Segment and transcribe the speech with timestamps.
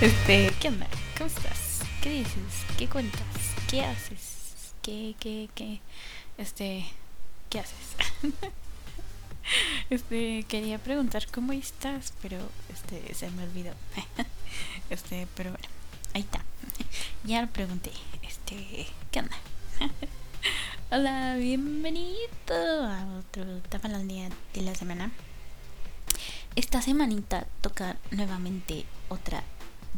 [0.00, 0.86] Este, ¿qué onda?
[1.16, 1.80] ¿Cómo estás?
[2.00, 2.64] ¿Qué dices?
[2.78, 3.20] ¿Qué cuentas?
[3.68, 4.72] ¿Qué haces?
[4.80, 5.80] ¿Qué, qué, qué?
[6.36, 6.84] Este,
[7.50, 7.96] ¿qué haces?
[9.90, 12.38] este, quería preguntar cómo estás, pero
[12.72, 13.72] este, se me olvidó.
[14.90, 15.66] este, pero bueno,
[16.14, 16.44] ahí está.
[17.24, 17.90] Ya lo pregunté.
[18.22, 19.36] Este, ¿qué onda?
[20.92, 25.10] Hola, bienvenido a otro Tapa al día de la semana.
[26.54, 29.42] Esta semanita toca nuevamente otra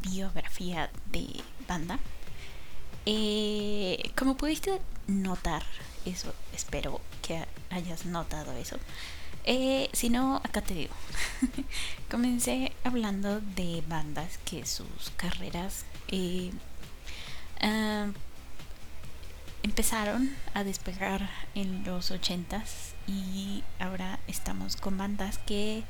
[0.02, 1.26] biografía de
[1.68, 1.98] banda.
[3.06, 5.64] Eh, como pudiste notar,
[6.04, 8.76] eso espero que hayas notado eso.
[9.44, 10.94] Eh, si no, acá te digo.
[12.10, 16.50] Comencé hablando de bandas que sus carreras eh,
[17.62, 18.08] ah,
[19.62, 25.84] empezaron a despegar en los ochentas y ahora estamos con bandas que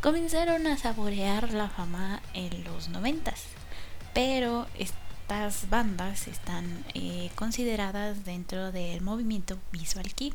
[0.00, 3.44] comenzaron a saborear la fama en los noventas.
[4.14, 10.32] Pero estas bandas están eh, consideradas dentro del movimiento Visual Key,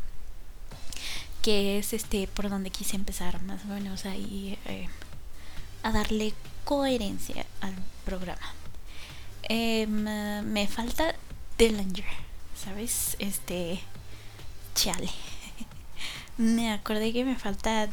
[1.42, 4.88] que es este por donde quise empezar más o menos ahí eh,
[5.84, 8.54] a darle coherencia al programa.
[9.44, 11.16] Em, me falta
[11.58, 12.06] Dillinger,
[12.56, 13.16] ¿sabes?
[13.20, 13.80] Este,
[14.74, 15.10] chale.
[16.38, 17.90] me acordé que me falta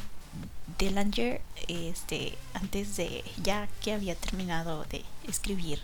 [0.79, 5.81] Dillinger, este, antes de ya que había terminado de escribir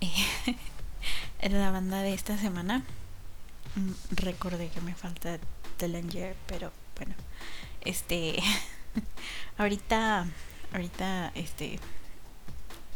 [0.00, 0.56] eh,
[1.48, 2.84] la banda de esta semana,
[3.74, 5.38] mm, recordé que me falta
[5.78, 7.14] Dillinger, pero bueno,
[7.82, 8.42] este,
[9.58, 10.26] ahorita,
[10.72, 11.78] ahorita, este,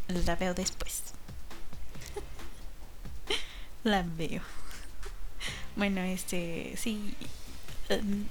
[0.08, 1.02] la veo después.
[3.84, 4.42] la veo.
[5.76, 7.14] Bueno, este, sí,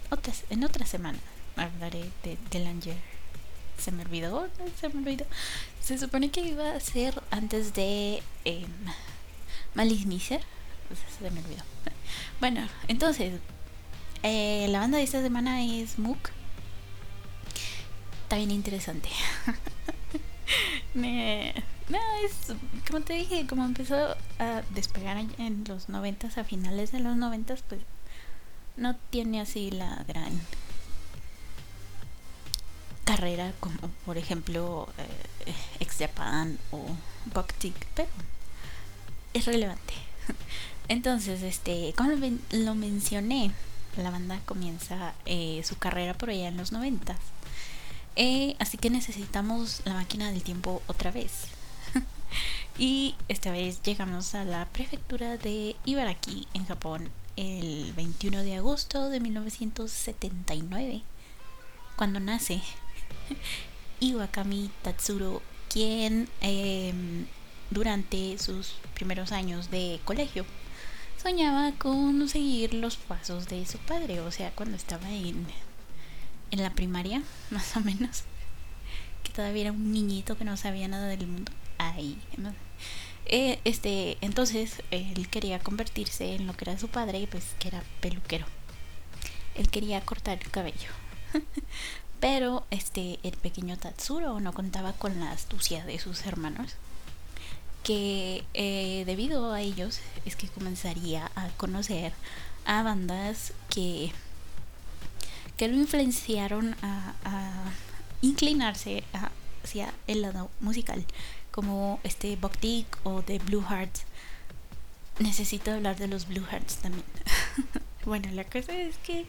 [0.10, 1.20] otras, en otra semana
[1.56, 2.98] hablaré de Delanger.
[3.78, 4.48] Se me olvidó,
[4.80, 5.26] se me olvidó.
[5.82, 8.66] Se supone que iba a ser antes de eh,
[9.74, 10.42] Malice Miser.
[11.18, 11.64] Se me olvidó.
[12.40, 13.40] Bueno, entonces,
[14.22, 16.30] eh, la banda de esta semana es Mook.
[18.24, 19.10] Está bien interesante.
[20.94, 21.04] no,
[22.24, 22.56] es
[22.88, 27.64] como te dije, como empezó a despegar en los noventas, a finales de los noventas,
[27.68, 27.82] pues
[28.78, 30.40] no tiene así la gran
[33.06, 36.84] carrera como por ejemplo eh, Ex Japan o
[37.34, 38.10] Boktik, pero
[39.34, 39.94] es relevante.
[40.88, 42.12] Entonces, este, como
[42.52, 43.52] lo mencioné,
[43.98, 47.16] la banda comienza eh, su carrera por allá en los 90.
[48.18, 51.48] Eh, así que necesitamos la máquina del tiempo otra vez.
[52.78, 59.10] y esta vez llegamos a la prefectura de Ibaraki, en Japón, el 21 de agosto
[59.10, 61.02] de 1979,
[61.98, 62.62] cuando nace
[64.00, 67.26] Iwakami Tatsuro, quien em,
[67.70, 70.46] durante sus primeros años de colegio
[71.22, 75.48] soñaba con seguir los pasos de su padre, o sea, cuando estaba en,
[76.52, 78.24] en la primaria, más o menos,
[79.24, 81.52] que todavía era un niñito que no sabía nada del mundo.
[81.78, 82.18] Ahí,
[83.26, 87.84] eh, este, entonces él quería convertirse en lo que era su padre, pues que era
[88.02, 88.46] peluquero.
[89.56, 90.90] Él quería cortar el cabello.
[92.20, 96.76] Pero este el pequeño Tatsuro no contaba con la astucia de sus hermanos,
[97.84, 102.14] que eh, debido a ellos es que comenzaría a conocer
[102.66, 104.12] a bandas que,
[105.56, 107.14] que lo influenciaron a,
[108.22, 109.04] inclinarse
[109.62, 111.06] hacia el lado musical,
[111.52, 114.04] como este Boktik o The Blue Hearts.
[115.20, 117.06] Necesito hablar de los Blue Hearts también.
[118.06, 119.28] bueno, la cosa es que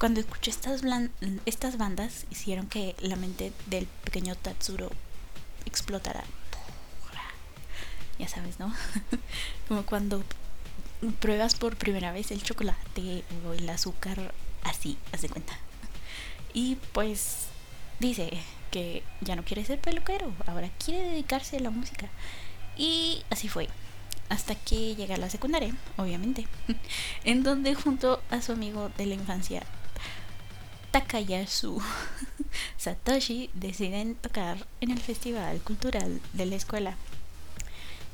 [0.00, 4.90] cuando escuché estas, bandas, hicieron que la mente del pequeño Tatsuro
[5.66, 6.24] explotara.
[8.18, 8.74] Ya sabes, ¿no?
[9.68, 10.24] Como cuando
[11.20, 14.32] pruebas por primera vez el chocolate o el azúcar
[14.64, 15.52] así, haz de cuenta.
[16.54, 17.48] Y pues
[17.98, 18.30] dice
[18.70, 22.08] que ya no quiere ser peluquero, ahora quiere dedicarse a la música.
[22.74, 23.68] Y así fue.
[24.30, 26.46] Hasta que llega a la secundaria, obviamente.
[27.24, 29.62] en donde junto a su amigo de la infancia
[30.90, 31.80] Takayasu
[32.78, 36.96] Satoshi deciden tocar en el festival cultural de la escuela.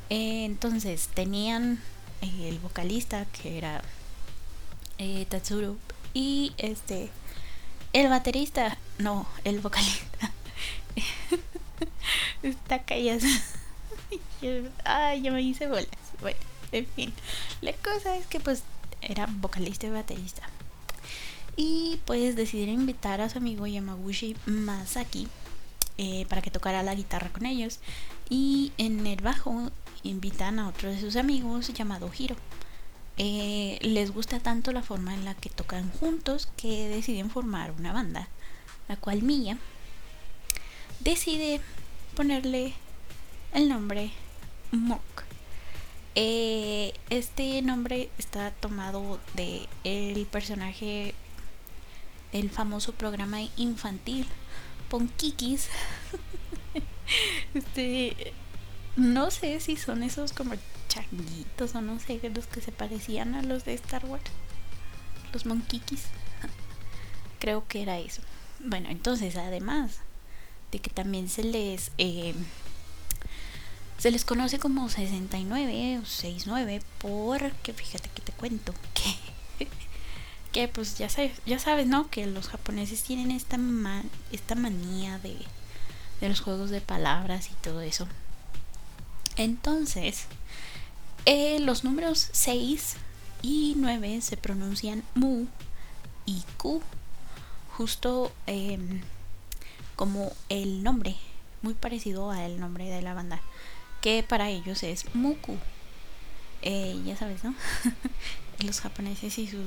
[0.08, 1.80] entonces tenían
[2.22, 3.82] eh, el vocalista que era
[4.98, 5.76] eh, Tatsuro
[6.14, 7.10] y este
[7.92, 10.30] el baterista, no, el vocalista.
[12.68, 13.26] Takayasu.
[14.84, 15.88] Ay, yo me hice bolas.
[16.20, 16.38] Bueno,
[16.72, 17.14] en fin.
[17.62, 18.62] La cosa es que pues
[19.00, 20.42] era vocalista y baterista.
[21.56, 25.26] Y pues decidieron invitar a su amigo Yamaguchi Masaki
[25.98, 27.80] eh, para que tocara la guitarra con ellos.
[28.28, 29.70] Y en el bajo
[30.02, 32.36] invitan a otro de sus amigos llamado Hiro.
[33.18, 37.94] Eh, les gusta tanto la forma en la que tocan juntos que deciden formar una
[37.94, 38.28] banda,
[38.88, 39.56] la cual Mia
[41.00, 41.62] decide
[42.14, 42.74] ponerle
[43.54, 44.10] el nombre
[44.70, 45.24] Mock.
[46.14, 51.14] Eh, este nombre está tomado de el personaje
[52.32, 54.26] del famoso programa infantil
[54.88, 55.68] Ponkikis.
[57.54, 58.34] este
[58.96, 60.54] no sé si son esos como
[60.88, 64.24] changuitos o no sé, los que se parecían a los de Star Wars.
[65.32, 66.04] Los monkikis.
[67.38, 68.22] Creo que era eso.
[68.60, 70.00] Bueno, entonces además
[70.72, 72.34] de que también se les eh,
[73.98, 79.66] se les conoce como 69 o 69 porque fíjate que te cuento que
[80.56, 82.08] que pues ya sabes, ya sabes, ¿no?
[82.08, 83.58] Que los japoneses tienen esta
[84.32, 85.36] esta manía de
[86.22, 88.08] de los juegos de palabras y todo eso.
[89.36, 90.24] Entonces,
[91.26, 92.96] eh, los números 6
[93.42, 95.44] y 9 se pronuncian mu
[96.24, 96.80] y ku,
[97.76, 99.02] justo em,
[99.94, 101.16] como el nombre,
[101.60, 103.42] muy parecido al nombre de la banda,
[104.00, 105.58] que para ellos es muku.
[106.62, 107.54] Eh, ya sabes, ¿no?
[108.64, 109.58] los japoneses y su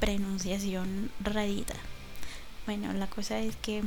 [0.00, 1.74] pronunciación rarita.
[2.66, 3.82] Bueno, la cosa es que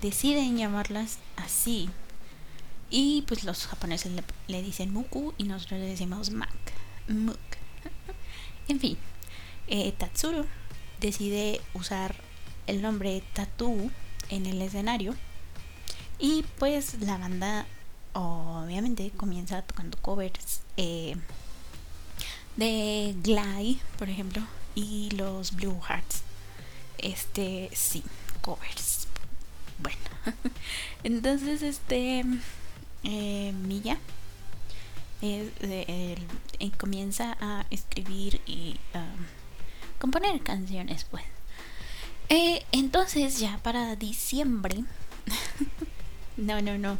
[0.00, 1.88] deciden llamarlas así
[2.90, 4.12] y pues los japoneses
[4.48, 6.30] le, dicen Muku y nosotros le decimos.
[6.30, 7.38] Muk.
[8.68, 8.98] en fin,
[9.66, 10.44] eh, Tatsuro
[11.00, 12.14] decide usar
[12.66, 13.90] el nombre Tattoo
[14.28, 15.14] en el escenario.
[16.18, 17.66] Y pues la banda
[18.12, 21.16] obviamente comienza tocando covers eh,
[22.56, 24.42] de Glide, por ejemplo,
[24.74, 26.22] y los Blue Hearts.
[26.98, 28.02] Este, sí,
[28.40, 29.08] covers.
[29.78, 29.98] Bueno,
[31.04, 32.24] entonces este
[33.04, 33.98] eh, Milla
[35.22, 36.16] eh,
[36.78, 39.26] comienza a escribir y um,
[39.98, 41.24] componer canciones pues
[42.28, 44.84] eh, entonces ya para diciembre
[46.36, 46.98] no no no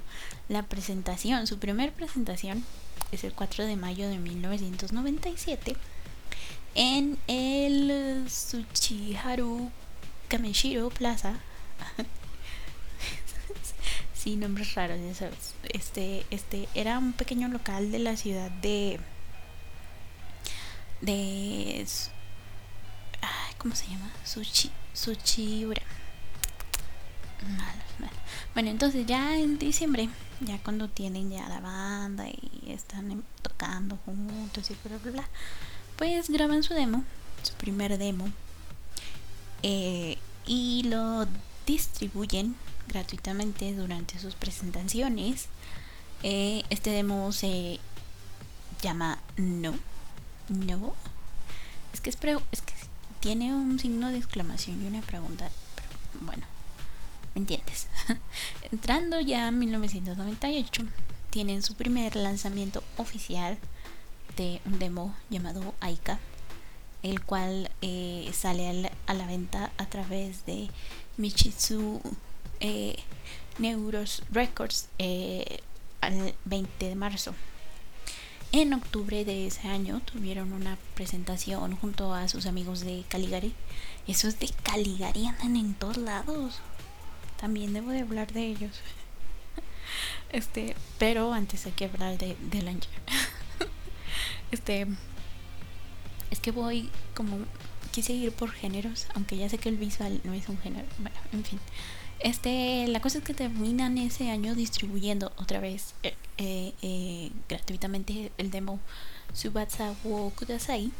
[0.48, 2.64] la presentación su primer presentación
[3.10, 5.76] es el 4 de mayo de 1997
[6.74, 9.70] en el Tsuchiharu
[10.28, 11.40] Kameshiro Plaza
[14.22, 15.54] Sí, nombres raros, ya sabes.
[15.64, 19.00] Este, este era un pequeño local de la ciudad de.
[21.00, 21.84] de.
[23.58, 24.08] ¿Cómo se llama?
[24.24, 25.82] Suchi, Suchiura.
[28.54, 30.08] Bueno, entonces ya en diciembre,
[30.40, 35.28] ya cuando tienen ya la banda y están tocando juntos y bla bla bla,
[35.96, 37.04] pues graban su demo,
[37.42, 38.30] su primer demo,
[39.62, 41.26] eh, y lo
[41.66, 42.56] distribuyen
[42.88, 45.46] gratuitamente durante sus presentaciones.
[46.22, 47.80] Eh, este demo se
[48.80, 49.74] llama No.
[50.48, 50.94] No.
[51.92, 52.16] Es que, es,
[52.52, 52.74] es que
[53.20, 55.50] tiene un signo de exclamación y una pregunta.
[56.20, 56.44] bueno,
[57.34, 57.86] ¿me entiendes?
[58.72, 60.82] Entrando ya en 1998,
[61.30, 63.58] tienen su primer lanzamiento oficial
[64.36, 66.18] de un demo llamado Aika,
[67.02, 70.68] el cual eh, sale a la, venta a través de
[71.16, 72.00] Michitsu
[72.60, 72.96] eh,
[73.58, 75.60] Neuros Records eh,
[76.00, 77.34] al 20 de marzo.
[78.52, 83.54] En octubre de ese año tuvieron una presentación junto a sus amigos de Caligari.
[84.06, 86.60] Esos de Caligari andan en todos lados.
[87.40, 88.72] También debo de hablar de ellos.
[90.32, 92.88] Este, pero antes hay que hablar de, de Langer.
[94.52, 94.86] Este,
[96.30, 97.38] es que voy como
[97.90, 100.86] quise ir por géneros, aunque ya sé que el visual no es un género.
[100.98, 101.60] Bueno, en fin.
[102.20, 108.30] Este, la cosa es que terminan ese año distribuyendo otra vez eh, eh, eh, gratuitamente
[108.38, 108.78] el demo
[109.34, 110.92] Subatsa wo Kudasai.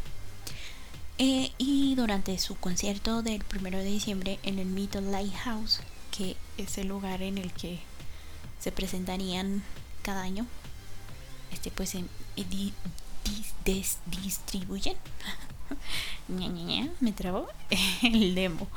[1.18, 5.80] y durante su concierto del 1 de diciembre en el Mito Lighthouse,
[6.10, 7.78] que es el lugar en el que
[8.58, 9.62] se presentarían
[10.02, 10.46] cada año,
[11.52, 11.94] este pues
[13.64, 14.96] distribuyen
[17.00, 17.48] me trabó
[18.02, 18.68] el demo.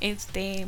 [0.00, 0.66] Este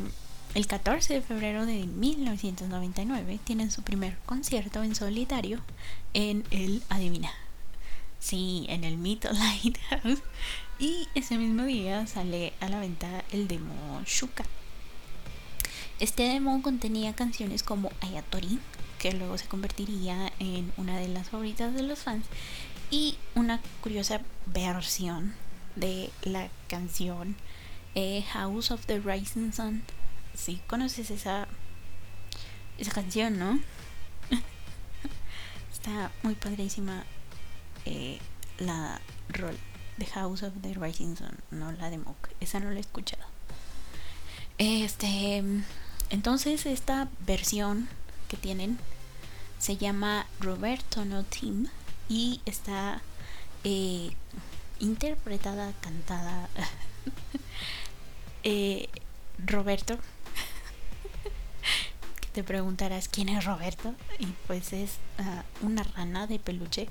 [0.55, 5.61] el 14 de febrero de 1999 tienen su primer concierto en solitario
[6.13, 7.31] en el Adivina.
[8.19, 10.21] Sí, en el Mito Lighthouse.
[10.79, 14.45] Y ese mismo día sale a la venta el demo Shuka.
[15.99, 18.59] Este demo contenía canciones como Ayatori,
[18.99, 22.25] que luego se convertiría en una de las favoritas de los fans,
[22.89, 25.33] y una curiosa versión
[25.75, 27.35] de la canción
[27.95, 29.83] eh, House of the Rising Sun
[30.33, 31.47] si conoces esa
[32.77, 33.59] esa canción, ¿no?
[35.73, 37.05] Está muy padrísima
[37.85, 38.19] eh,
[38.59, 39.57] la rol
[39.97, 42.29] The House of the Rising Sun, no la de Mook.
[42.39, 43.23] Esa no la he escuchado.
[44.59, 45.43] Este,
[46.11, 47.89] entonces esta versión
[48.27, 48.77] que tienen
[49.57, 51.67] se llama Roberto No Team
[52.09, 53.01] y está
[53.63, 54.11] eh,
[54.79, 56.49] interpretada, cantada.
[58.43, 58.89] eh,
[59.45, 59.97] Roberto.
[62.21, 63.93] que te preguntarás quién es Roberto.
[64.19, 66.89] Y pues es uh, una rana de peluche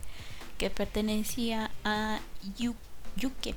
[0.59, 2.21] que pertenecía a
[2.57, 3.55] Yuke.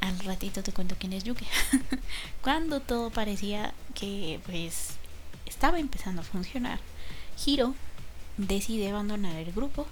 [0.00, 1.44] Al ratito te cuento quién es Yuke.
[2.42, 4.90] Cuando todo parecía que pues
[5.46, 6.78] estaba empezando a funcionar,
[7.44, 7.74] Hiro
[8.36, 9.86] decide abandonar el grupo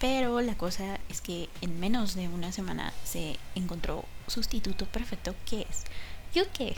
[0.00, 5.62] pero la cosa es que en menos de una semana se encontró sustituto perfecto que
[5.62, 5.84] es
[6.34, 6.74] Yuke.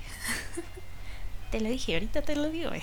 [1.53, 2.73] te lo dije, ahorita te lo digo.
[2.73, 2.83] Eh.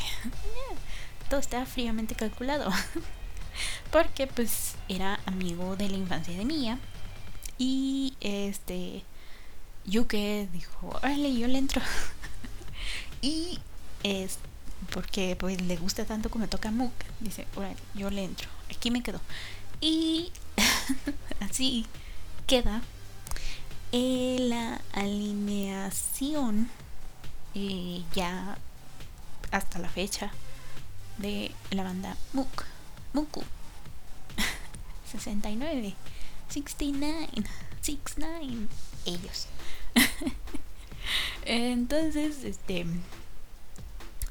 [1.30, 2.72] Todo está fríamente calculado.
[3.92, 6.80] Porque pues era amigo de la infancia de Mia.
[7.58, 9.04] Y este
[9.86, 11.82] Yuke dijo, órale, yo le entro.
[13.22, 13.60] y
[14.04, 14.40] es
[14.92, 16.94] porque pues le gusta tanto como toca Mook.
[17.20, 18.48] Dice, órale, yo le entro.
[18.74, 19.20] Aquí me quedo.
[19.82, 20.32] Y
[21.40, 21.86] así
[22.48, 22.82] queda
[23.92, 26.70] la alineación
[27.56, 28.58] eh, ya
[29.52, 30.32] hasta la fecha
[31.18, 32.66] de la banda Muk,
[33.14, 33.44] Muku
[35.12, 35.96] 69
[36.50, 37.28] 69
[37.82, 38.68] 69
[39.06, 39.48] ellos.
[41.46, 42.86] Entonces este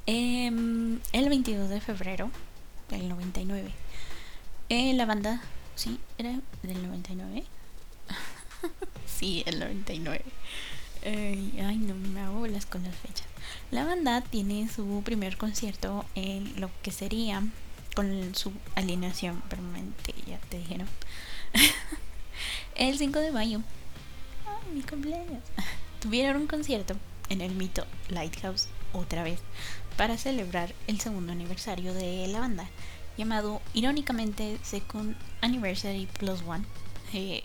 [0.06, 2.30] em, el 22 de febrero
[2.90, 3.72] del 99
[4.68, 5.40] eh, la banda,
[5.74, 7.44] sí, era del 99.
[9.06, 10.24] sí, el 99.
[11.04, 13.26] ay, no me hago bolas con las fechas.
[13.70, 17.42] La banda tiene su primer concierto en lo que sería
[17.94, 20.88] con su alineación permanente, ya te dijeron.
[22.76, 23.60] el 5 de mayo.
[24.46, 25.42] Ay, mi cumpleaños.
[26.00, 26.94] Tuvieron un concierto
[27.28, 29.40] en el mito Lighthouse otra vez
[29.96, 32.68] para celebrar el segundo aniversario de la banda
[33.18, 36.64] llamado irónicamente Second Anniversary Plus One,
[37.12, 37.42] eh,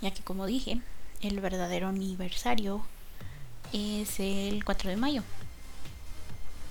[0.00, 0.80] ya que como dije,
[1.20, 2.82] el verdadero aniversario
[3.72, 5.22] es el 4 de mayo.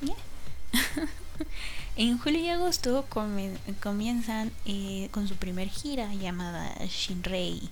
[1.98, 3.06] en julio y agosto
[3.80, 7.70] comienzan eh, con su primer gira llamada Shinrei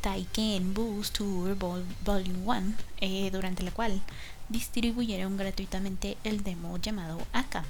[0.00, 1.56] Taiken Boost Tour
[2.04, 4.00] Volume 1, eh, durante la cual
[4.48, 7.64] distribuyeron gratuitamente el demo llamado Aka.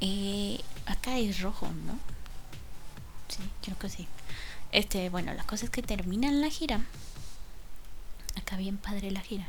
[0.00, 1.98] Eh, acá es rojo, ¿no?
[3.28, 4.06] Sí, creo que sí.
[4.72, 6.80] Este, bueno, la cosa es que terminan la gira.
[8.36, 9.48] Acá bien padre la gira.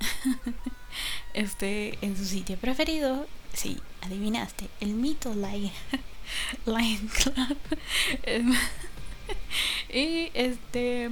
[1.34, 5.72] este, en su sitio preferido, sí, adivinaste, el mito Lion,
[6.66, 7.58] Lion Club.
[9.92, 11.10] y este,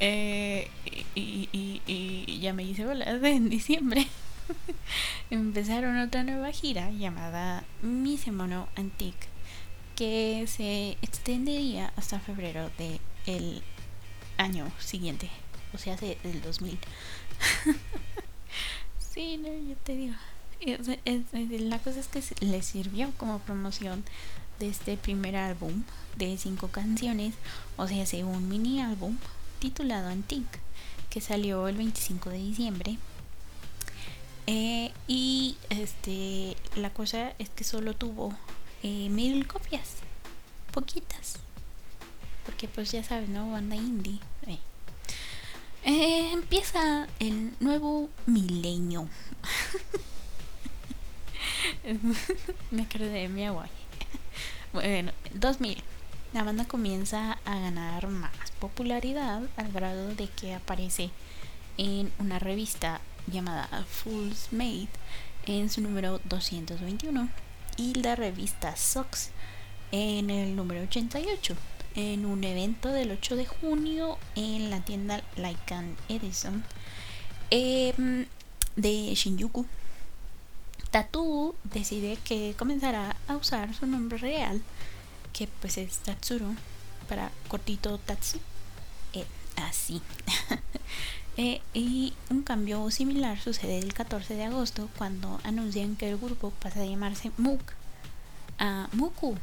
[0.00, 0.70] eh,
[1.14, 4.06] y, y, y, ya me hice bolas en diciembre.
[5.30, 9.34] empezaron otra nueva gira llamada Misemono Antique
[9.96, 12.70] que se extendería hasta febrero
[13.26, 13.62] del
[14.38, 15.30] año siguiente,
[15.72, 16.78] o sea, del 2000.
[18.98, 20.14] sí, no, yo te digo.
[21.68, 24.04] la cosa es que le sirvió como promoción
[24.58, 25.84] de este primer álbum
[26.16, 27.34] de cinco canciones,
[27.76, 29.16] o sea, un mini álbum
[29.60, 30.58] titulado Antique,
[31.08, 32.98] que salió el 25 de diciembre
[34.46, 38.34] eh, y este la cosa es que solo tuvo
[38.82, 39.96] eh, mil copias,
[40.72, 41.36] poquitas.
[42.44, 43.50] Porque pues ya sabes, ¿no?
[43.50, 44.18] Banda indie.
[45.86, 49.06] Eh, empieza el nuevo milenio.
[52.70, 53.68] Me acordé de mi agua.
[54.72, 55.82] Bueno, 2000.
[56.32, 61.10] La banda comienza a ganar más popularidad al grado de que aparece
[61.76, 64.88] en una revista llamada Fool's Made
[65.46, 67.28] en su número 221
[67.76, 69.30] y la revista Sox
[69.92, 71.56] en el número 88
[71.94, 76.64] en un evento del 8 de junio en la tienda Laikan Edison
[77.50, 78.26] em,
[78.76, 79.66] de Shinjuku.
[80.90, 84.62] Tatu decide que comenzará a usar su nombre real,
[85.32, 86.54] que pues es Tatsuro,
[87.08, 88.38] para cortito Tatsu.
[89.12, 89.26] Eh,
[89.56, 90.00] así.
[91.36, 96.50] Eh, y un cambio similar sucede el 14 de agosto cuando anuncian que el grupo
[96.62, 97.72] pasa a llamarse MOOC
[98.58, 99.34] a Muku.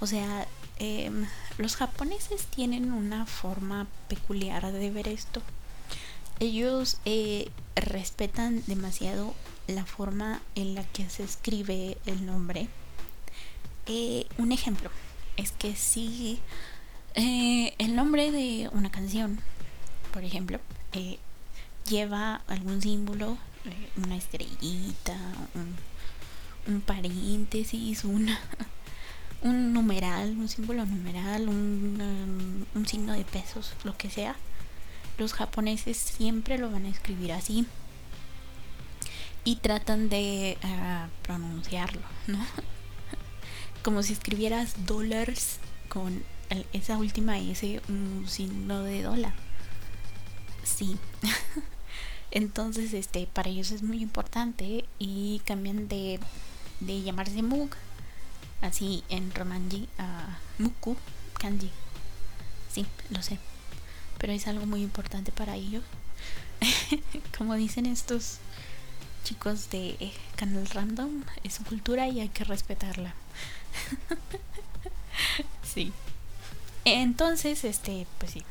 [0.00, 0.46] O sea,
[0.78, 1.26] em,
[1.58, 5.42] los japoneses tienen una forma peculiar de ver esto.
[6.40, 9.34] ellos eh, respetan demasiado
[9.66, 12.68] la forma en la que se escribe el nombre.
[13.86, 14.90] Eh, un ejemplo
[15.36, 16.40] es que si
[17.14, 19.40] el nombre de una canción,
[20.12, 20.58] por ejemplo,
[21.88, 23.38] lleva algún símbolo,
[23.96, 25.16] una estrellita,
[26.66, 28.38] un, paréntesis, una,
[29.42, 34.36] un numeral, un símbolo numeral, un, un, signo de pesos, lo que sea,
[35.18, 37.66] los japoneses siempre lo van a escribir así
[39.44, 42.38] y tratan de uh, pronunciarlo, ¿no?
[43.82, 46.22] Como si escribieras dólares con
[46.72, 49.32] esa última S, un signo de dólar.
[50.64, 50.96] Sí.
[52.30, 56.20] Entonces, este, para ellos es muy importante y cambian de,
[56.80, 57.70] de llamarse Mug
[58.60, 60.96] así en romanji a muku
[61.34, 61.70] kanji.
[62.72, 63.38] Sí, lo sé.
[64.18, 65.82] Pero es algo muy importante para ellos.
[67.36, 68.38] Como dicen estos
[69.24, 73.14] chicos de Canal Random, es su cultura y hay que respetarla.
[75.62, 75.92] sí.
[76.84, 78.42] Entonces, este, pues sí.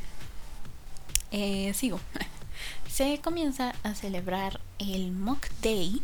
[1.32, 2.00] Eh, sigo.
[2.90, 6.02] Se comienza a celebrar el Mok Day.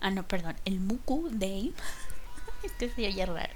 [0.00, 1.72] Ah, no, perdón, el Muku Day
[2.64, 3.52] es que sería raro.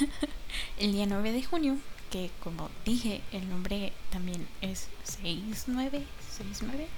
[0.78, 1.76] el día 9 de junio,
[2.10, 6.88] que como dije, el nombre también es 69, 69.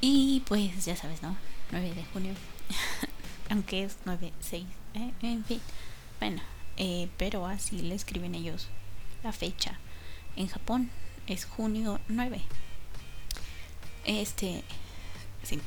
[0.00, 1.36] Y pues ya sabes, ¿no?
[1.72, 2.34] 9 de junio.
[3.50, 5.60] Aunque es 9, 6, eh, en fin.
[6.20, 6.40] Bueno,
[6.76, 8.68] eh, pero así le escriben ellos
[9.22, 9.78] la fecha.
[10.36, 10.90] En Japón
[11.26, 12.40] es junio 9.
[14.04, 14.62] Este,
[15.42, 15.60] sí.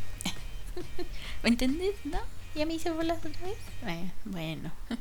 [1.44, 1.96] ¿Me entendés?
[2.06, 2.20] ¿No?
[2.56, 3.58] ¿Ya me hice bolas otra vez?
[3.86, 4.72] Eh, bueno.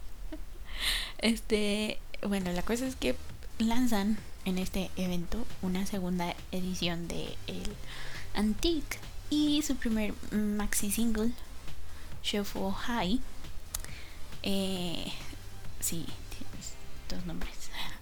[1.19, 3.17] Este, bueno, la cosa es que
[3.59, 7.75] lanzan en este evento una segunda edición de el
[8.35, 11.33] Antique y su primer maxi single
[12.23, 13.21] Shuffle High.
[14.43, 15.13] Eh,
[15.81, 16.75] sí, tienes
[17.09, 17.58] dos nombres.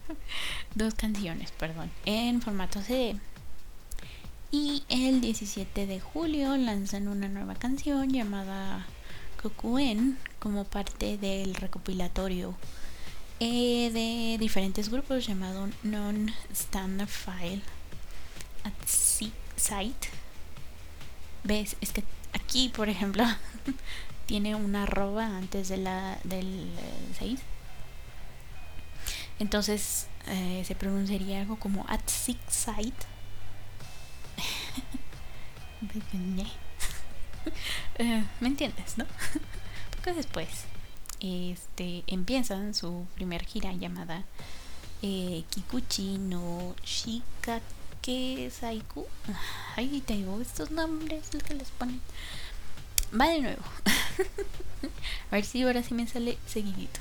[0.74, 3.16] dos canciones, perdón, en formato CD.
[4.50, 8.86] Y el 17 de julio lanzan una nueva canción llamada
[9.42, 12.54] Kokuen como parte del recopilatorio
[13.38, 17.62] eh, de diferentes grupos llamado Non-Standard File
[18.64, 18.72] at
[19.56, 20.08] Site.
[21.44, 21.76] ¿Ves?
[21.80, 23.24] Es que aquí, por ejemplo,
[24.26, 26.66] tiene una arroba antes de la, del
[27.18, 27.38] 6.
[29.38, 33.06] Entonces eh, se pronunciaría algo como at six site.
[37.98, 39.04] Eh, ¿Me entiendes, no?
[39.96, 40.48] Poco después
[41.20, 44.24] este, empiezan su primer gira llamada
[45.02, 49.06] eh, Kikuchi no Shikake Saiku.
[49.76, 52.00] Ay, tengo estos nombres que les ponen.
[53.18, 53.62] Va de nuevo.
[55.30, 57.00] A ver si ahora sí me sale seguidito.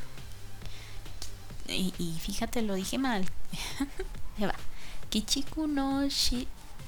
[1.67, 3.25] Y, fíjate, lo dije mal.
[4.37, 4.55] Ya va.
[5.09, 6.01] Kichiku no.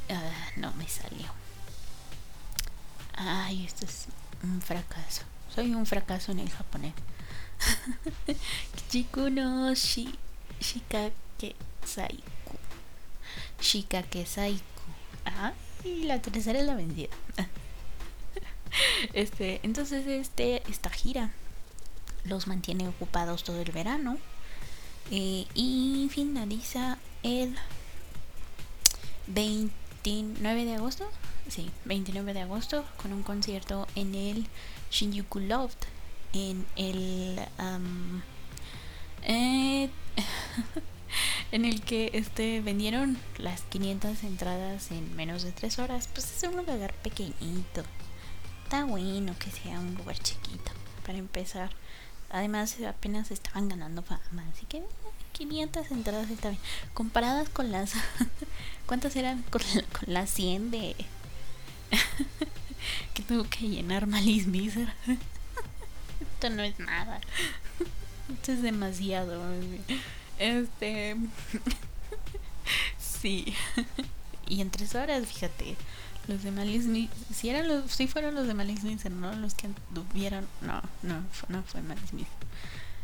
[0.10, 1.28] Ah, no me salió.
[3.16, 4.08] Ay, esto es
[4.44, 5.22] un fracaso.
[5.56, 6.94] Soy un fracaso en el japonés.
[8.76, 10.14] Kichiku no shi,
[10.60, 12.58] shikake saiku.
[13.62, 14.84] Shikake saiku.
[15.24, 17.16] Ay, la tercera es la vencida.
[19.14, 21.32] Este, entonces este esta gira
[22.26, 24.18] los mantiene ocupados todo el verano
[25.12, 27.56] eh, y finaliza el
[29.28, 31.10] 29 de agosto
[31.50, 34.48] sí, 29 de agosto con un concierto en el
[34.92, 35.86] Shinjuku Loft
[36.34, 37.40] en el
[39.24, 39.90] eh,
[41.52, 46.10] en el que este vendieron las 500 entradas en menos de 3 horas.
[46.14, 47.84] Pues es un lugar pequeñito.
[48.64, 50.72] Está bueno que sea un lugar chiquito
[51.06, 51.72] para empezar
[52.30, 54.84] además apenas estaban ganando fama así que
[55.34, 56.62] 500 entradas está bien
[56.94, 57.94] comparadas con las
[58.86, 60.96] ¿cuántas eran con, con las 100 de
[63.14, 64.94] que tengo que llenar Malis Miser.
[66.22, 67.22] Esto no es nada.
[68.34, 69.42] Esto es demasiado.
[70.38, 71.16] Este.
[73.00, 73.54] sí.
[74.48, 75.76] Y en tres horas, fíjate.
[76.28, 76.86] Los de Malis
[77.34, 79.34] Si, eran los, si fueron los de Malis Miser, ¿no?
[79.36, 80.48] Los que tuvieron.
[80.62, 82.32] No, no, no fue Malis Miser.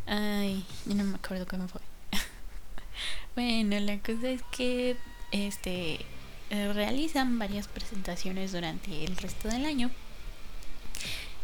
[0.05, 1.81] Ay, yo no me acuerdo cómo fue.
[3.35, 4.97] bueno, la cosa es que.
[5.31, 6.05] Este
[6.53, 9.89] eh, realizan varias presentaciones durante el resto del año,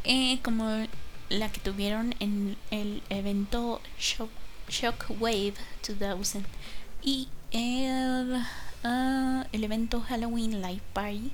[0.03, 0.85] eh, como
[1.29, 4.29] la que tuvieron en el evento Shock,
[4.67, 5.55] Shockwave
[5.87, 6.45] 2000
[7.01, 8.35] y el,
[8.83, 11.31] ah, el evento Halloween Live Party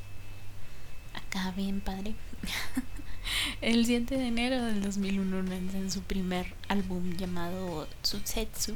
[1.36, 2.16] acá bien padre.
[3.62, 8.76] El 7 de enero del 2001 lanzan su primer álbum llamado Tsusetsu,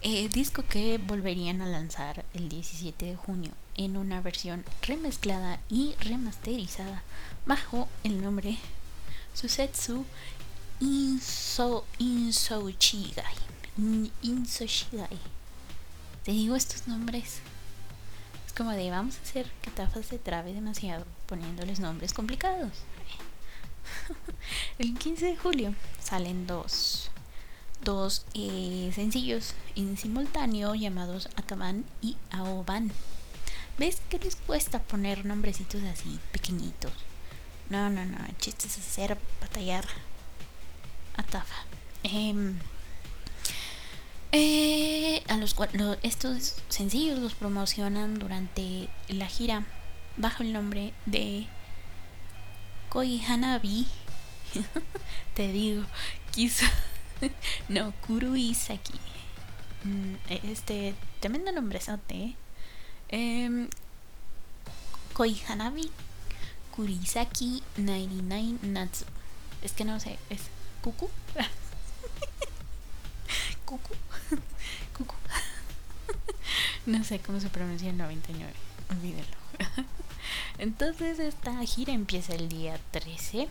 [0.00, 5.96] eh, disco que volverían a lanzar el 17 de junio en una versión remezclada y
[6.00, 7.02] remasterizada
[7.46, 8.56] bajo el nombre
[9.34, 10.06] Susetsu
[10.80, 13.34] Inso Insouchigai.
[14.22, 15.18] Insouchigai.
[16.24, 17.40] Te digo estos nombres.
[18.46, 22.72] Es como de vamos a hacer que Tafa se trabe demasiado poniéndoles nombres complicados.
[24.78, 27.10] el 15 de julio salen dos
[27.84, 32.90] dos eh, sencillos en simultáneo llamados Akaban y Aoban.
[33.78, 36.92] ¿Ves que les cuesta poner nombrecitos así pequeñitos?
[37.70, 39.84] No, no, no, el chiste es hacer batallar
[41.16, 41.64] a Tafa.
[42.02, 42.58] Em,
[44.32, 45.54] eh, a los,
[46.02, 49.64] estos sencillos los promocionan durante la gira
[50.18, 51.46] bajo el nombre de
[52.90, 53.86] Koi Hanabi.
[55.34, 55.84] Te digo,
[56.32, 56.70] quizá
[57.68, 58.94] no, Kuruisaki.
[59.84, 62.34] Mm, este, tremendo nombrezote.
[63.08, 63.68] Eh,
[65.14, 65.90] Koi Hanabi
[66.74, 69.04] Kurisaki 99 Natsu.
[69.62, 70.42] Es que no sé, es
[70.82, 71.10] Kuku.
[73.64, 73.94] Kuku.
[74.96, 75.14] Kuku.
[76.86, 78.52] no sé cómo se pronuncia el 99.
[78.90, 79.47] Olvídelo.
[80.58, 83.48] Entonces esta gira empieza el día 13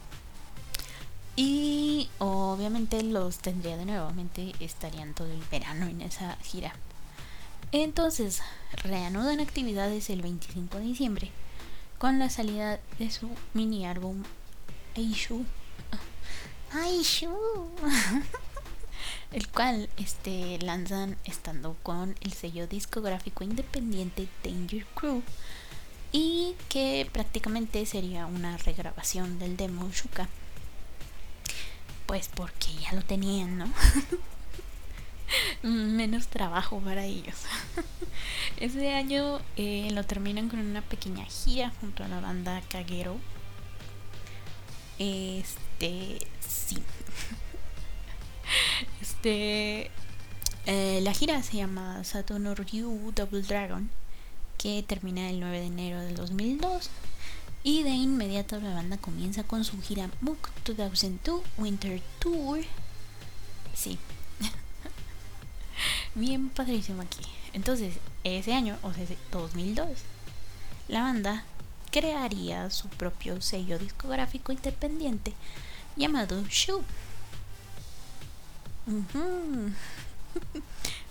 [1.35, 6.73] y obviamente los tendría de nuevamente, estarían todo el verano en esa gira.
[7.71, 8.41] Entonces,
[8.83, 11.31] reanudan actividades el 25 de diciembre
[11.97, 14.23] con la salida de su mini álbum
[14.95, 15.45] Aishu.
[16.71, 17.31] Aishu.
[19.31, 25.21] el cual este, lanzan estando con el sello discográfico independiente Danger Crew
[26.11, 30.29] y que prácticamente sería una regrabación del demo Shuka
[32.07, 33.71] pues porque ya lo tenían, ¿no?
[35.61, 37.35] Menos trabajo para ellos.
[38.57, 43.17] Ese año eh, lo terminan con una pequeña gira junto a la banda Kagero.
[44.97, 46.77] Este, sí.
[49.01, 49.91] Este,
[50.65, 53.89] eh, la gira se llama Saturn Ryu Double Dragon,
[54.57, 56.89] que termina el 9 de enero del 2002
[57.63, 62.61] y de inmediato la banda comienza con su gira MOOC 2002 Winter Tour.
[63.73, 63.99] Sí.
[66.15, 67.23] Bien padrísimo aquí.
[67.53, 69.89] Entonces, ese año, o sea, 2002,
[70.87, 71.43] la banda
[71.91, 75.33] crearía su propio sello discográfico independiente
[75.95, 76.83] llamado Shoe.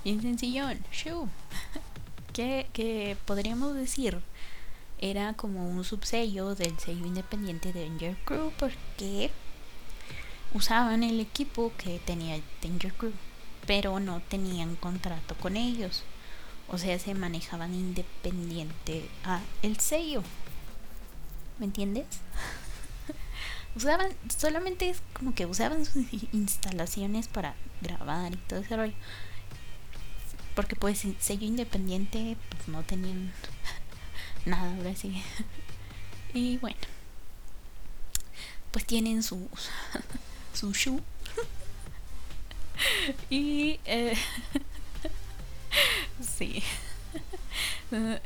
[0.05, 1.29] Bien sencillón, Shoe.
[2.37, 4.21] ¿Qué, ¿Qué podríamos decir?
[4.99, 9.31] era como un subsello del sello independiente de Danger Crew porque
[10.55, 13.13] usaban el equipo que tenía Danger Crew,
[13.67, 16.05] pero no tenían contrato con ellos.
[16.69, 20.23] O sea, se manejaban independiente a el sello.
[21.59, 22.07] ¿Me entiendes?
[23.77, 28.95] usaban, solamente es como que usaban sus instalaciones para grabar y todo ese rollo.
[30.57, 33.33] Porque pues sello independiente pues no tenían
[34.45, 35.23] nada, ahora sí.
[36.35, 36.77] Y bueno,
[38.73, 39.49] pues tienen su,
[40.53, 41.01] su shoe.
[43.31, 44.17] y eh,
[46.21, 46.63] sí.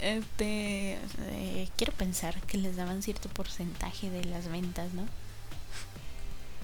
[0.00, 5.06] Este, eh, quiero pensar que les daban cierto porcentaje de las ventas, ¿no?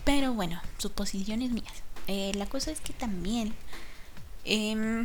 [0.05, 1.83] Pero bueno, suposiciones mías.
[2.07, 3.55] Eh, la cosa es que también
[4.45, 5.05] eh,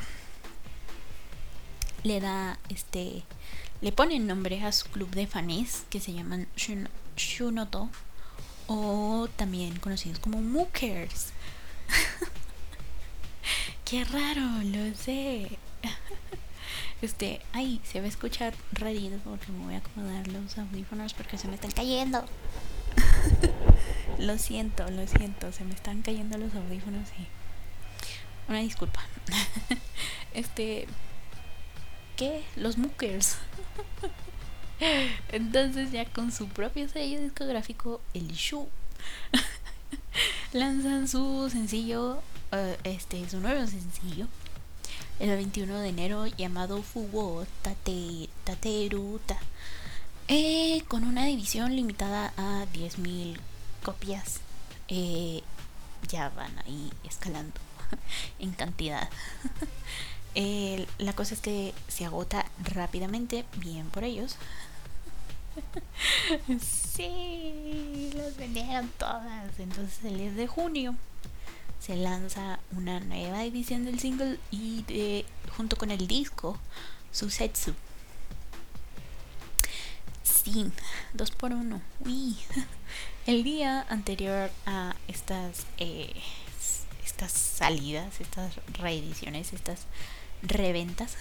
[2.03, 3.23] le da este
[3.81, 6.47] le ponen nombre a su club de fans que se llaman
[7.17, 7.89] Shunoto
[8.67, 11.33] o también conocidos como Mookers.
[13.85, 15.57] Qué raro, lo sé.
[17.01, 21.39] Este, ay, se va a escuchar rarito porque me voy a acomodar los audífonos porque
[21.39, 22.23] se me están cayendo.
[24.19, 27.27] lo siento, lo siento, se me están cayendo los audífonos y
[28.51, 29.01] una disculpa.
[30.35, 30.87] este,
[32.55, 33.37] los Mookers.
[35.31, 38.67] Entonces ya con su propio sello discográfico, el Shu,
[40.53, 44.27] lanzan su sencillo, eh, este, su nuevo sencillo,
[45.19, 49.37] el 21 de enero llamado Fugo Tate, Tateruta,
[50.27, 53.37] eh, con una división limitada a 10.000
[53.83, 54.39] copias.
[54.87, 55.43] Eh,
[56.07, 57.59] ya van ahí escalando
[58.39, 59.09] en cantidad.
[60.35, 64.37] La cosa es que se agota rápidamente, bien por ellos.
[66.59, 69.59] sí, las vendieron todas.
[69.59, 70.95] Entonces el 10 de junio
[71.79, 75.25] se lanza una nueva edición del single y de,
[75.57, 76.57] junto con el disco
[77.11, 77.73] Susetsu.
[80.23, 80.71] Sí,
[81.13, 81.81] dos por uno.
[81.99, 82.37] Uy.
[83.27, 86.11] El día anterior a estas eh,
[87.05, 89.81] estas salidas, estas reediciones, estas
[90.41, 91.17] reventas,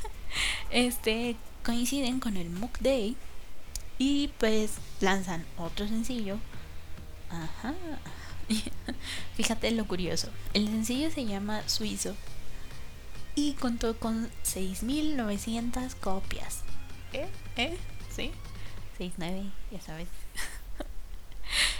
[0.70, 3.16] este coinciden con el Mook Day
[3.98, 6.38] y pues lanzan otro sencillo.
[7.30, 7.74] Ajá.
[9.36, 10.30] Fíjate lo curioso.
[10.54, 12.14] El sencillo se llama Suizo
[13.34, 16.62] y contó con 6.900 copias.
[17.12, 17.28] ¿Eh?
[17.56, 17.76] ¿Eh?
[18.14, 18.32] ¿Sí?
[18.98, 20.08] 6.9, ya sabes.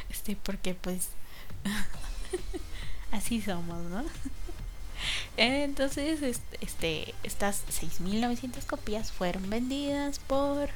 [0.09, 1.09] Este, porque pues
[3.11, 4.05] así somos, ¿no?
[5.37, 10.71] Entonces, este, estas 6.900 copias fueron vendidas por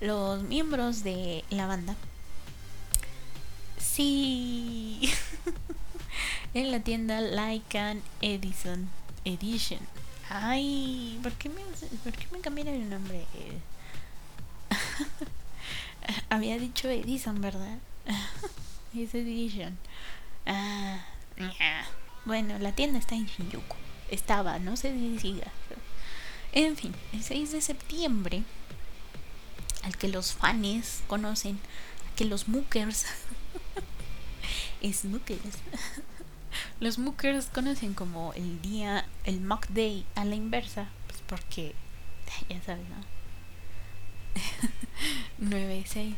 [0.00, 1.96] los miembros de la banda.
[3.78, 5.10] Sí.
[6.54, 8.88] en la tienda Lycan Edison
[9.24, 9.80] Edition.
[10.30, 11.62] Ay, ¿por qué me,
[12.04, 13.24] por qué me cambiaron el nombre?
[16.30, 17.78] Había dicho Edison, ¿verdad?
[18.96, 19.78] es Edition.
[20.46, 21.00] Ah,
[22.24, 23.87] bueno, la tienda está en Shinjuku.
[24.10, 25.52] Estaba, no sé si siga.
[26.52, 28.42] En fin, el 6 de septiembre,
[29.82, 31.58] al que los fans conocen,
[32.16, 33.06] que los muckers,
[35.04, 35.58] muckers
[36.80, 41.74] los muckers conocen como el día, el mock day a la inversa, pues porque,
[42.48, 43.18] ya sabes, ¿no?
[45.38, 46.14] 9, 6,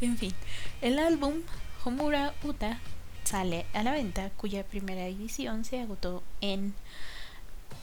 [0.00, 0.32] en fin,
[0.80, 1.42] el álbum
[1.84, 2.80] Homura Uta
[3.24, 6.74] sale a la venta, cuya primera edición se agotó en,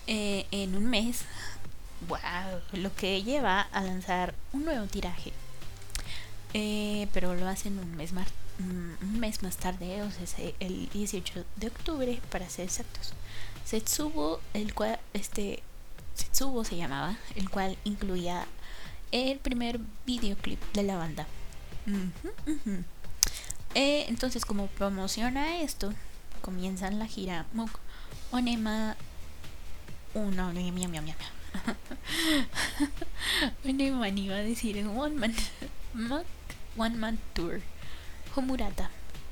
[0.07, 1.25] eh, en un mes.
[2.07, 5.33] Wow, lo que lleva a lanzar un nuevo tiraje.
[6.53, 10.89] Eh, pero lo hacen un mes más mm, un mes más tarde, o sea, el
[10.89, 13.13] 18 de octubre para ser exactos.
[13.65, 15.61] Setsubo, el cual este
[16.15, 18.45] Setsubo se llamaba, el cual incluía
[19.11, 21.27] el primer videoclip de la banda.
[23.75, 25.93] Eh, entonces, como promociona esto,
[26.41, 27.79] comienzan la gira Muk
[28.31, 28.95] Onema.
[30.13, 30.97] Uno, mi mi mi
[33.63, 35.35] Onema iba a decir One Man.
[35.93, 36.25] Muk
[36.77, 37.61] One Man Tour.
[38.35, 38.89] Homurata.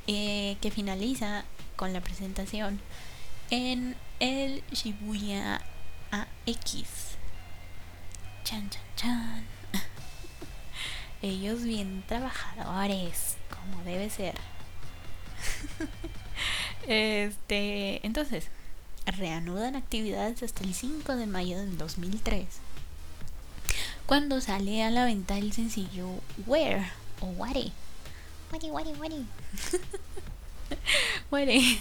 [0.08, 1.44] Eh, que finaliza
[1.76, 2.80] con la presentación
[3.50, 5.62] en el Shibuya
[6.12, 7.18] AX.
[8.44, 9.57] Chan, chan, chan.
[11.22, 14.36] Ellos bien trabajadores como debe ser.
[16.88, 18.50] este, entonces,
[19.06, 22.46] reanudan actividades hasta el 5 de mayo del 2003,
[24.06, 26.08] cuando sale a la venta el sencillo
[26.46, 27.72] Where o Ware.
[28.52, 29.26] Ware, Ware, Ware.
[31.32, 31.80] Ware.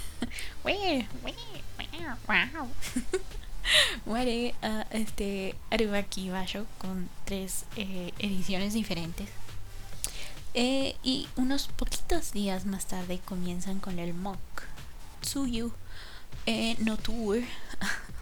[0.63, 1.37] Where, Where,
[2.29, 2.69] Wow.
[4.07, 9.29] Ware, uh, este, Arubaki Basho con tres eh, ediciones diferentes
[10.55, 14.39] eh, y unos poquitos días más tarde comienzan con el Mok
[15.21, 15.71] Tsuyu
[16.47, 17.43] eh, no Tour.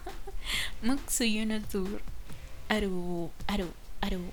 [0.82, 2.00] Mok Tsuyu no Tour.
[2.68, 3.68] Aru, Aru,
[4.00, 4.32] Aru,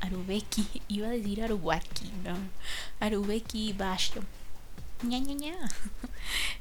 [0.00, 0.82] Arubeki.
[0.88, 2.36] Iba a decir Arubaki, ¿no?
[2.98, 4.22] Arubeki Basho.
[5.02, 5.54] Ña, ña, ña.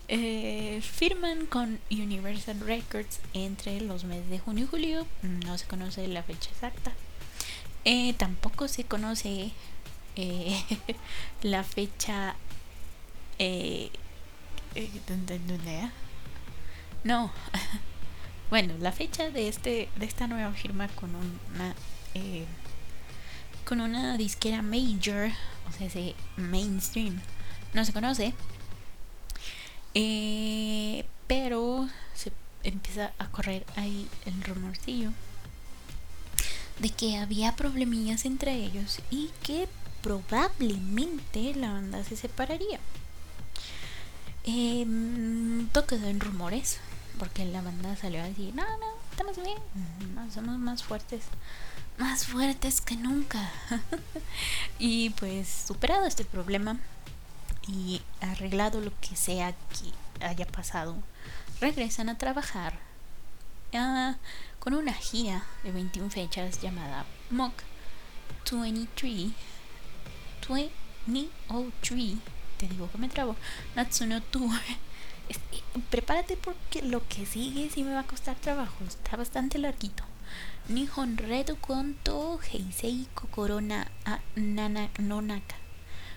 [0.07, 5.07] Eh, firman con Universal Records entre los meses de junio y julio.
[5.23, 6.93] No se conoce la fecha exacta.
[7.87, 9.51] Eh, tampoco se conoce
[10.15, 10.63] eh,
[11.43, 12.35] la fecha
[13.37, 13.91] eh,
[17.03, 17.31] no
[18.49, 21.75] bueno la fecha de este de esta nueva firma con una
[23.65, 25.29] con una disquera major
[25.69, 27.21] o sea mainstream
[27.75, 28.33] no se conoce
[29.93, 32.31] eh, pero se
[32.63, 35.11] empieza a correr ahí el rumorcillo
[36.79, 39.69] de que había problemillas entre ellos y que
[40.01, 42.79] probablemente la banda se separaría.
[44.43, 44.85] Eh,
[45.71, 46.79] todo quedó en rumores,
[47.17, 49.57] porque la banda salió a decir, no, no, estamos bien,
[50.31, 51.23] somos más fuertes,
[51.97, 53.49] más fuertes que nunca.
[54.79, 56.77] y pues superado este problema
[57.67, 60.95] y arreglado lo que sea que haya pasado,
[61.59, 62.73] regresan a trabajar
[63.73, 64.15] ah,
[64.59, 67.53] con una gira de 21 fechas llamada Mock
[68.51, 69.31] 23
[70.47, 72.17] 2003,
[72.57, 73.35] te digo que me trabo,
[73.75, 74.51] Natsuno Tour
[75.89, 78.83] prepárate porque lo que sigue sí me va a costar trabajo.
[78.87, 80.03] Está bastante larguito.
[80.67, 83.91] Nihon Redo Konto Heisei Kokoro na,
[84.35, 85.55] nana, Nonaka.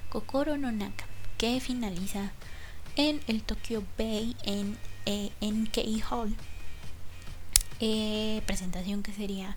[0.08, 1.04] Kokoro Nonaka.
[1.38, 2.32] Que finaliza
[2.96, 5.30] en el Tokyo Bay en, eh,
[6.10, 6.36] Hall.
[7.78, 9.56] Eh, presentación que sería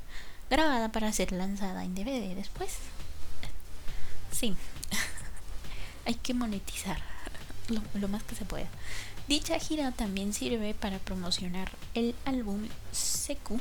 [0.52, 2.78] grabada para ser lanzada en DVD después.
[4.32, 4.56] Sí,
[6.06, 7.02] hay que monetizar
[7.70, 8.68] lo, lo, más que se pueda.
[9.28, 13.60] Dicha gira también sirve para promocionar el álbum Seku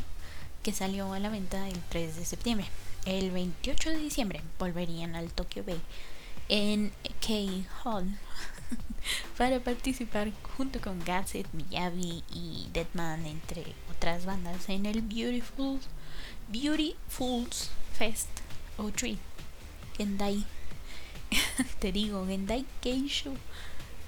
[0.63, 2.67] que salió a la venta el 3 de septiembre.
[3.07, 5.81] El 28 de diciembre volverían al Tokyo Bay
[6.51, 8.19] en K Hall
[9.39, 15.79] para participar junto con Gatset, Miyabi y Deadman, entre otras bandas, en el Beautiful
[16.49, 18.29] Beautiful's Fest
[18.77, 19.19] o Tree
[19.97, 20.45] Gendai.
[21.79, 23.37] Te digo, Gendai Keishu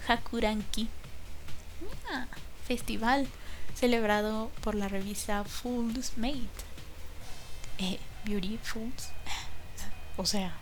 [0.08, 0.88] Hakuranki.
[2.66, 3.28] Festival
[3.74, 6.40] celebrado por la revista Fools Made.
[7.78, 9.10] Eh, Beautifuls.
[10.16, 10.56] O sea,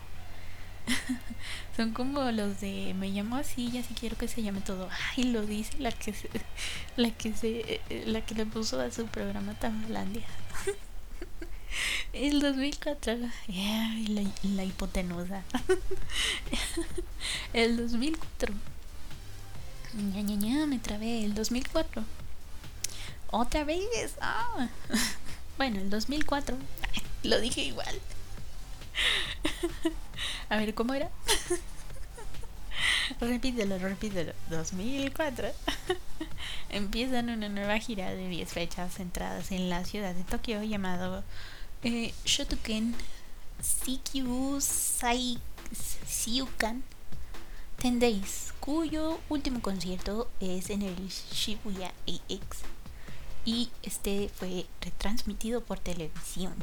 [1.77, 4.89] son como los de me llamo así y así quiero que se llame todo.
[5.15, 6.29] Ay, lo dice la que se,
[6.97, 10.25] la que se la que le puso a su programa Tamalandia.
[12.13, 13.13] El 2004
[13.49, 14.23] ay, la,
[14.55, 15.43] la hipotenusa.
[17.53, 18.53] El 2004
[19.93, 21.23] ña, ña, ña, me trabé.
[21.25, 22.03] El 2004
[23.31, 24.15] otra vez.
[24.21, 24.69] Ah.
[25.57, 26.57] Bueno, el 2004
[27.23, 27.99] lo dije igual.
[30.49, 31.09] A ver, ¿cómo era?
[33.21, 34.33] repítelo, repítelo.
[34.49, 35.49] 2004.
[36.69, 41.23] Empiezan una nueva gira de 10 fechas centradas en la ciudad de Tokio llamado
[41.83, 42.95] eh, Shotoken
[43.61, 44.59] Sikyu
[46.07, 46.83] Siukan
[47.81, 52.59] Ten Days, cuyo último concierto es en el Shibuya AX
[53.43, 56.53] y este fue retransmitido por televisión.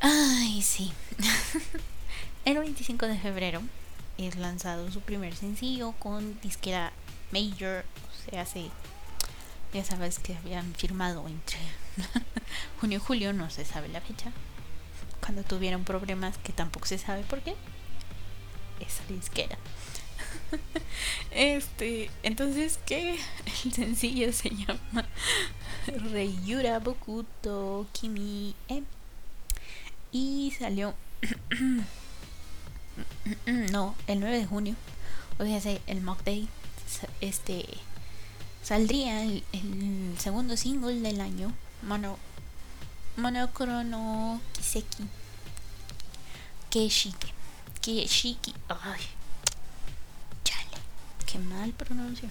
[0.00, 0.92] Ay, sí.
[2.44, 3.62] el 25 de febrero
[4.18, 6.92] es lanzado su primer sencillo con disquera
[7.32, 8.70] Major, o sea, hace
[9.72, 11.58] ya sabes que habían firmado entre
[12.80, 14.32] junio y julio, no se sabe la fecha.
[15.20, 17.54] Cuando tuvieron problemas que tampoco se sabe por qué.
[18.80, 19.58] Esa disquera.
[21.30, 23.18] este, entonces que
[23.64, 25.06] el sencillo se llama
[26.12, 28.82] Reiyura Bokuto Kimi E
[30.12, 30.94] y salió
[33.46, 34.76] no, el 9 de junio,
[35.38, 36.48] o sea, el Mock Day
[37.20, 37.66] este
[38.62, 39.44] saldría el,
[40.18, 42.18] segundo single del año, Mono
[43.16, 45.04] Monokrono Kiseki
[46.70, 47.32] Keshiki
[47.80, 48.54] Keshiki.
[48.68, 49.00] Ay
[51.30, 52.28] qué mal pronuncio.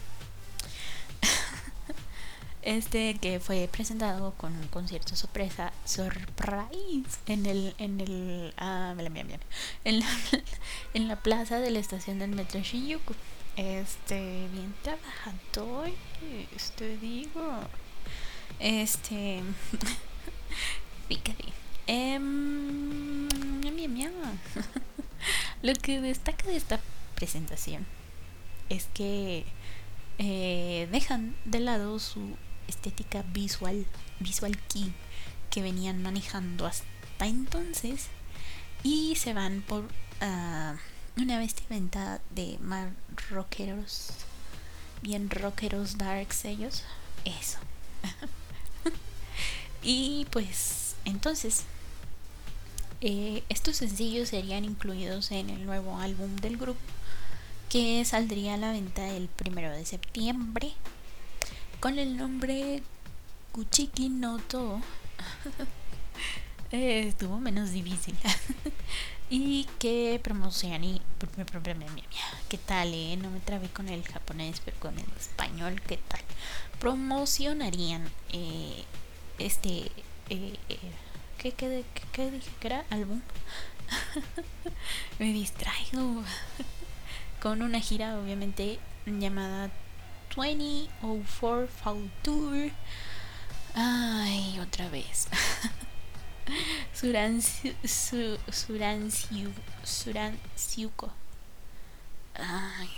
[2.62, 8.93] Este que fue presentado con un concierto sorpresa surprise en el en el ah,
[9.86, 10.06] en, la,
[10.93, 13.15] en la plaza de la estación del metro Shinjuku.
[13.56, 15.89] Este bien trabajador
[16.56, 17.62] este digo.
[18.60, 19.41] Este
[21.08, 21.45] fíjate
[21.88, 22.19] eh,
[25.62, 26.80] lo que destaca de esta
[27.15, 27.86] presentación
[28.69, 29.45] es que
[30.19, 32.38] eh, dejan de lado su
[32.69, 33.86] estética visual,
[34.19, 34.93] visual key
[35.49, 38.08] que venían manejando hasta entonces
[38.84, 42.89] y se van por uh, una vestimenta de más
[43.29, 44.12] rockeros,
[45.01, 46.84] bien rockeros darks ellos,
[47.25, 47.58] eso.
[49.84, 51.63] y pues entonces
[53.01, 56.79] eh, estos sencillos serían incluidos en el nuevo álbum del grupo
[57.70, 60.74] que saldría a la venta el primero de septiembre
[61.80, 62.84] con el nombre
[63.53, 64.82] Kuchiki Noto.
[66.71, 68.15] estuvo menos difícil.
[69.30, 71.01] y que promocionaría.
[72.49, 73.17] ¿Qué tal, eh?
[73.17, 76.21] No me trabé con el japonés, pero con el español, ¿qué tal?
[76.80, 78.84] Promocionarían eh,
[79.38, 79.91] este.
[80.30, 80.80] Eh, eh
[81.38, 82.86] ¿qué, qué, qué, qué dije que era?
[82.89, 83.21] Álbum.
[85.19, 86.23] me distraigo
[87.41, 89.71] con una gira obviamente llamada
[90.36, 92.71] 2004 Fall Tour.
[93.75, 95.27] Ay, otra vez.
[96.93, 97.73] Suransiu,
[98.51, 99.51] Suransiu,
[99.84, 101.11] Suransiuko.
[102.36, 102.89] Ay,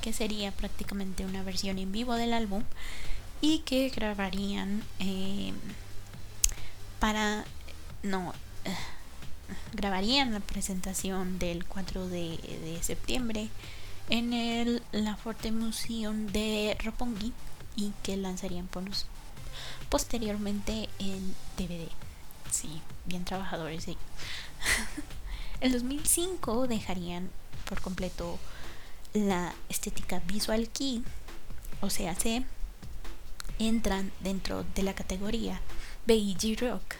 [0.00, 2.62] que sería prácticamente una versión en vivo del álbum
[3.40, 5.52] y que grabarían eh,
[7.00, 7.44] para
[8.02, 8.32] no
[9.72, 13.48] grabarían la presentación del 4 de, septiembre
[14.10, 17.32] en el la Forte Museum de Roppongi
[17.76, 18.68] y que lanzarían
[19.88, 21.88] posteriormente en DVD.
[22.50, 24.00] Sí, bien trabajadores ellos.
[25.60, 27.30] en 2005 dejarían
[27.68, 28.38] por completo
[29.12, 31.02] la estética visual key,
[31.80, 32.44] o sea, se
[33.58, 35.60] entran dentro de la categoría
[36.06, 36.96] Beige Rock.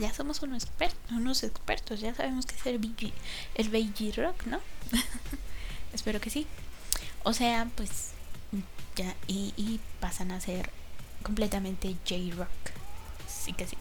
[0.00, 0.64] Ya somos unos,
[1.44, 3.12] expertos, ya sabemos que es el beige,
[3.54, 4.60] el beige rock, ¿no?
[5.92, 6.46] Espero que sí.
[7.22, 8.12] O sea, pues
[8.96, 10.70] ya, y, y pasan a ser
[11.22, 12.48] completamente J-Rock.
[13.28, 13.76] Sí que sí.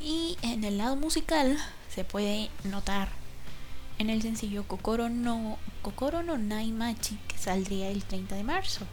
[0.00, 1.58] Y en el lado musical
[1.94, 3.08] se puede notar
[3.98, 8.86] en el sencillo Kokoro no, Kokoro no Naimachi que saldría el 30 de marzo.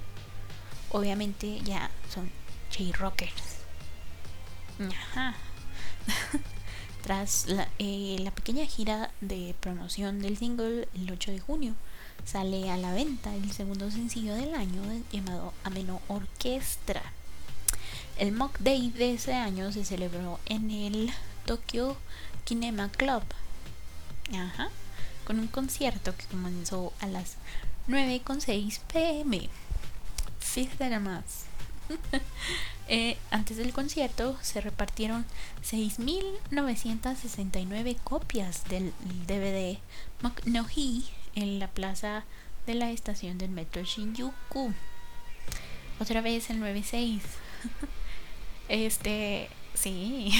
[0.91, 2.31] Obviamente ya son
[2.71, 3.59] J-Rockers.
[4.79, 5.35] Ajá.
[7.03, 11.73] Tras la, eh, la, pequeña gira de promoción del single el 8 de junio,
[12.25, 14.81] sale a la venta el segundo sencillo del año
[15.11, 17.01] llamado Ameno Orquestra.
[18.17, 21.11] El Mock Day de ese año se celebró en el
[21.45, 21.95] Tokyo
[22.43, 23.23] Kinema Club.
[24.33, 24.69] Ajá.
[25.25, 27.35] Con un concierto que comenzó a las
[27.87, 29.49] 9.6 pm.
[30.39, 31.48] Fíjate más.
[32.87, 35.25] eh, antes del concierto se repartieron
[35.63, 38.93] 6.969 copias del
[39.27, 39.77] DVD
[40.75, 42.23] Hi en la plaza
[42.65, 44.73] de la estación del metro Shinjuku.
[45.99, 47.21] Otra vez el 96.
[48.69, 50.31] Este, sí.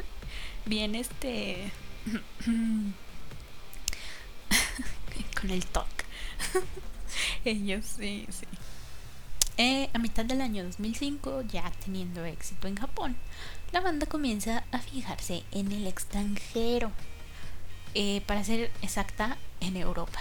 [0.66, 1.70] Bien este
[5.40, 5.86] con el talk.
[7.44, 8.46] Ellos sí, sí.
[9.62, 13.14] Eh, a mitad del año 2005, ya teniendo éxito en Japón,
[13.72, 16.90] la banda comienza a fijarse en el extranjero.
[17.92, 20.18] Eh, para ser exacta, en Europa.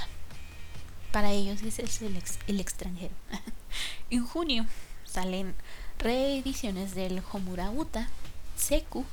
[1.14, 3.16] Para ellos ese es el, extranjero.
[4.10, 4.66] en junio
[5.06, 5.56] salen
[6.00, 8.10] reediciones del Homura Uta,
[8.58, 9.06] Seku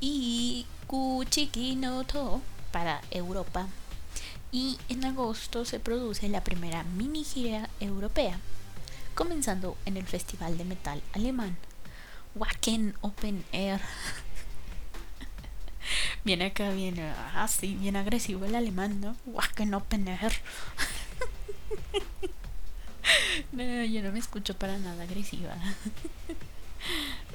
[0.00, 2.40] y Kuchiki no To
[2.72, 3.68] para Europa.
[4.50, 8.40] Y en agosto se produce la primera mini gira europea,
[9.16, 11.56] comenzando en el Festival de Metal Alemán,
[12.34, 13.80] Wacken Open Air.
[16.24, 19.16] Viene acá, viene así, ah, bien agresivo el alemán, ¿no?
[19.24, 20.32] Wacken Open Air.
[23.52, 25.56] no, yo no me escucho para nada agresiva.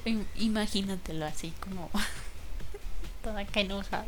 [0.36, 1.90] Imagínatelo así como
[3.22, 4.04] toda canosa.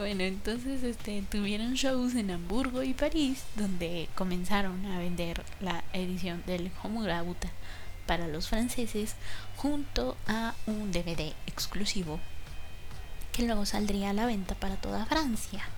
[0.00, 6.42] Bueno, entonces este tuvieron shows en Hamburgo y París donde comenzaron a vender la edición
[6.46, 7.50] del Homurabuta
[8.06, 9.14] para los franceses
[9.58, 12.18] junto a un DVD exclusivo
[13.32, 15.68] que luego saldría a la venta para toda Francia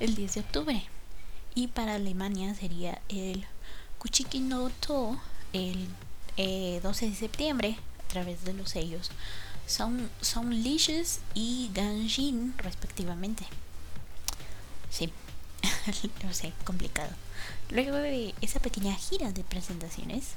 [0.00, 0.84] el 10 de octubre.
[1.54, 3.46] Y para Alemania sería el
[3.98, 4.38] Kuchiki
[5.54, 5.88] el 12
[6.36, 9.10] eh, de septiembre a través de los sellos
[9.70, 13.44] Sound, Soundlicious y Ganjin respectivamente.
[14.90, 15.12] Sí,
[16.24, 17.10] lo sé, complicado.
[17.70, 20.30] Luego de esa pequeña gira de presentaciones,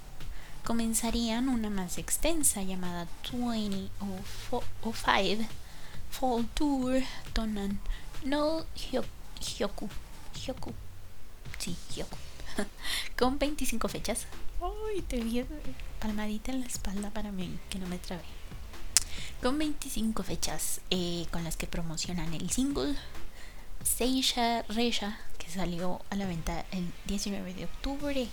[0.63, 3.89] comenzarían una más extensa llamada 20
[4.51, 4.61] o
[4.91, 4.93] 5
[6.11, 7.01] Fall Tour
[7.33, 7.79] Tonan
[8.23, 9.89] no Hyoku.
[10.45, 10.73] Hyoku.
[11.57, 12.17] Sí, Hyoku.
[13.17, 14.27] con 25 fechas.
[14.61, 15.43] Ay, te vi
[15.99, 18.42] palmadita en la espalda para mí, que no me trabé.
[19.43, 22.95] Con 25 fechas eh, con las que promocionan el single
[23.83, 28.29] Seisha Reisha, que salió a la venta el 19 de octubre,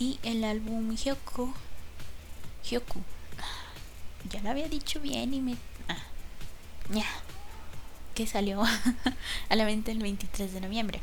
[0.00, 1.54] y el álbum Hyoku.
[2.68, 3.00] Hyoku.
[4.28, 5.56] Ya lo había dicho bien y me.
[5.86, 6.02] Ah,
[6.92, 7.06] ya.
[8.16, 8.60] Que salió
[9.48, 11.00] a la venta el 23 de noviembre.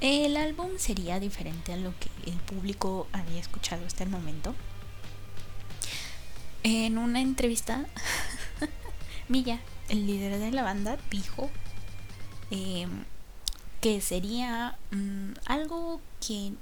[0.00, 4.52] El álbum sería diferente a lo que el público había escuchado hasta el momento.
[6.64, 7.84] En una entrevista,
[9.28, 9.60] Milla,
[9.90, 11.50] el líder de la banda, dijo
[12.50, 13.04] em,
[13.82, 16.54] que sería mm, algo que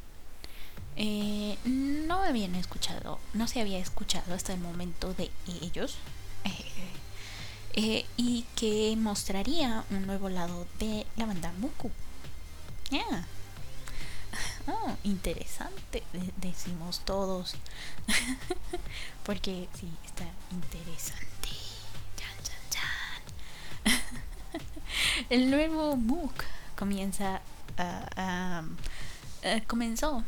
[0.96, 5.30] eh, no habían escuchado, no se había escuchado hasta el momento de
[5.62, 5.96] ellos.
[7.74, 11.90] Eh, y que mostraría un nuevo lado de la banda Muku.
[14.66, 16.02] Oh, interesante,
[16.36, 17.54] decimos todos.
[19.24, 21.32] Porque sí, está interesante.
[25.30, 26.44] El nuevo MOOC
[26.76, 27.40] comienza
[27.76, 28.62] a,
[29.66, 30.24] comenzó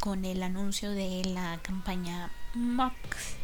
[0.00, 3.34] con el anuncio de la campaña Max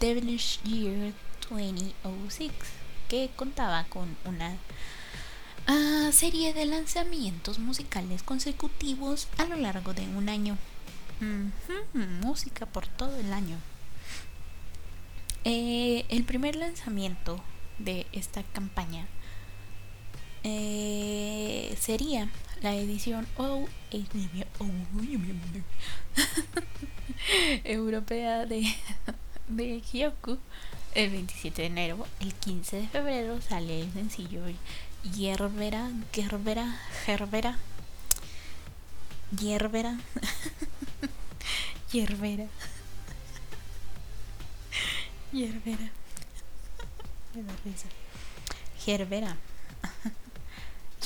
[0.00, 1.12] Devilish Year
[1.50, 2.52] 2006
[3.08, 4.56] que contaba con una
[5.66, 10.58] ah, serie de lanzamientos musicales consecutivos a lo largo de un año.
[12.20, 13.56] música por todo el año.
[15.44, 17.40] Eh, el primer lanzamiento
[17.78, 19.06] de esta campaña
[20.44, 22.28] eh, sería
[22.62, 23.26] la edición
[27.64, 28.72] europea de,
[29.48, 30.38] de Hyoku
[30.94, 32.06] el 27 de enero.
[32.20, 34.44] El 15 de febrero sale el sencillo
[35.04, 37.58] Yerbera, Gerbera, Gerbera,
[39.36, 39.98] Yerbera,
[41.92, 42.46] Yerbera,
[45.32, 45.90] Yerbera.
[47.34, 47.88] Me da risa.
[48.84, 49.36] Gerbera.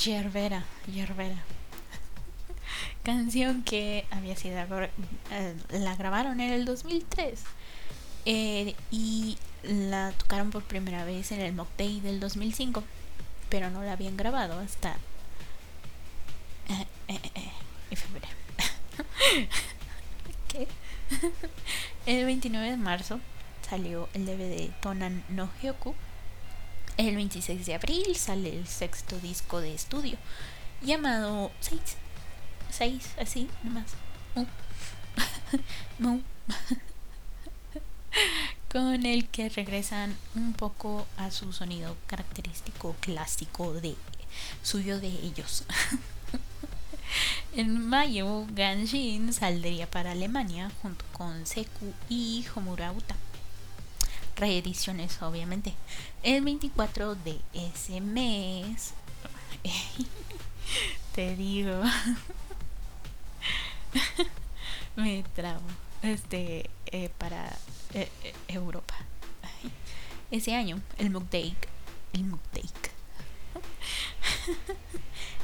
[0.04, 1.42] Yerbera, Yerbera.
[3.02, 7.40] Canción que había sido eh, la grabaron en el 2003
[8.24, 12.82] eh, y la tocaron por primera vez en el Mock Day del 2005,
[13.48, 14.96] pero no la habían grabado hasta
[16.68, 16.86] eh,
[17.90, 18.28] en febrero.
[20.48, 20.68] ¿Qué?
[22.06, 23.20] el 29 de marzo
[23.68, 25.94] salió el DVD Tonan no Hyoku
[26.96, 30.16] el 26 de abril sale el sexto disco de estudio
[30.82, 31.80] llamado 6.
[32.70, 33.94] 6, así, nomás.
[35.98, 36.20] no.
[38.76, 43.94] Con el que regresan un poco a su sonido característico clásico de
[44.62, 45.64] suyo de ellos.
[47.56, 53.16] en mayo, Ganshin saldría para Alemania junto con Seku y Homurauta
[54.36, 55.72] reediciones obviamente.
[56.22, 58.92] El 24 de ese mes,
[61.14, 61.80] te digo,
[64.96, 65.62] me trabo,
[66.02, 67.56] este, eh, para
[67.94, 68.94] eh, eh, Europa.
[70.30, 71.56] Ese año, el Mock Day,
[72.12, 72.64] el Mock Day,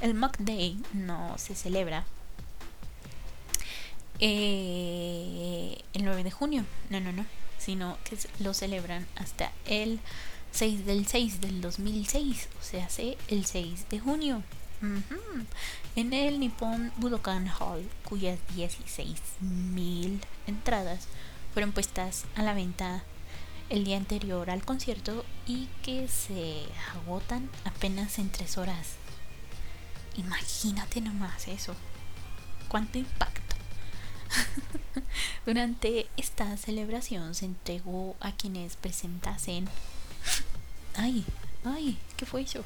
[0.01, 2.05] el Mock Day no se celebra
[4.19, 7.27] el 9 de junio, no, no, no.
[7.59, 10.01] Sino que lo celebran hasta el
[10.53, 14.43] 6 del 6 del 2006, o sea, hace el 6 de junio.
[15.95, 20.19] En el Nippon Budokan Hall, cuyas 16.000
[20.49, 21.07] entradas
[21.53, 23.03] fueron puestas a la venta
[23.69, 28.97] el día anterior al concierto y que se agotan apenas en 3 horas.
[30.17, 31.75] Imagínate nomás eso.
[32.69, 33.57] ¿Cuánto impacto?
[35.47, 39.69] Durante esta celebración se entregó a quienes presentasen.
[40.95, 41.25] Ay,
[41.65, 42.65] ay, ¿qué fue eso?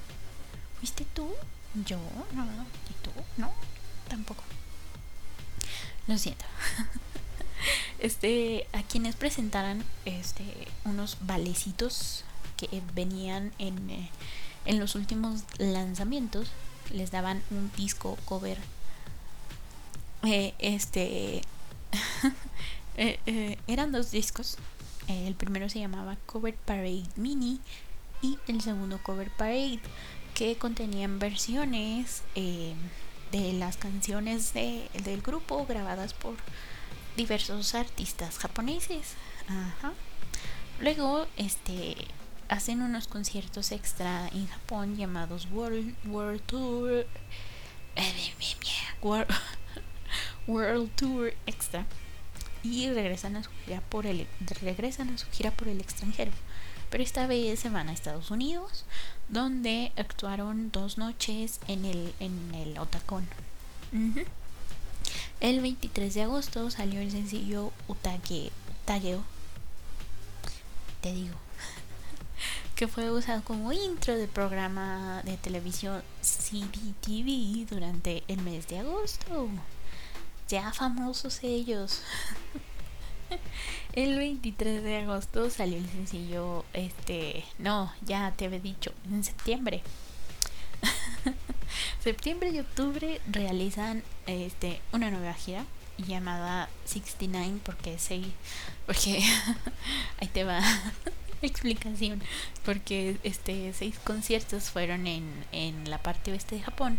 [0.78, 1.32] ¿Fuiste tú?
[1.84, 1.99] Yo,
[2.32, 3.11] no, ¿Y tú?
[3.37, 3.53] No,
[4.09, 4.43] tampoco.
[6.07, 6.45] Lo siento.
[7.98, 10.44] Este, a quienes presentaran este
[10.84, 12.24] unos valecitos
[12.56, 14.10] que venían en, eh,
[14.64, 16.50] en los últimos lanzamientos,
[16.92, 18.58] les daban un disco cover
[20.24, 21.42] eh, este
[22.98, 24.56] Eh, eran dos discos.
[25.06, 27.60] el primero se llamaba Cover Parade Mini
[28.22, 29.80] y el segundo Cover Parade
[30.32, 36.36] que contenían versiones de las canciones de, del grupo grabadas por
[37.16, 39.14] diversos artistas japoneses.
[40.80, 41.96] Luego, este
[42.48, 47.06] hacen unos conciertos extra en Japón llamados World World Tour
[50.46, 51.86] World Tour Extra
[52.62, 54.26] y regresan a su gira por el
[54.60, 56.32] regresan a su gira por el extranjero.
[56.90, 58.84] Pero esta vez se van a Estados Unidos,
[59.28, 63.26] donde actuaron dos noches en el en el Otacón.
[65.40, 68.50] El 23 de agosto salió el sencillo Utage,
[68.82, 69.22] Utageo.
[71.00, 71.36] Te digo.
[72.76, 79.48] que fue usado como intro del programa de televisión CDTV durante el mes de agosto
[80.48, 82.02] ya famosos ellos.
[83.92, 89.82] el 23 de agosto salió el sencillo, este, no, ya te había dicho, en septiembre.
[92.00, 95.64] septiembre y octubre realizan este una nueva gira
[95.98, 98.32] llamada 69 porque sí,
[98.86, 99.22] porque
[100.20, 100.60] ahí te va
[101.42, 102.22] explicación
[102.64, 106.98] porque este seis conciertos fueron en, en la parte oeste de Japón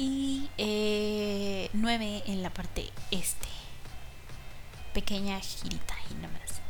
[0.00, 3.48] y eh, 9 en la parte este.
[4.94, 6.60] Pequeña girita y nomás.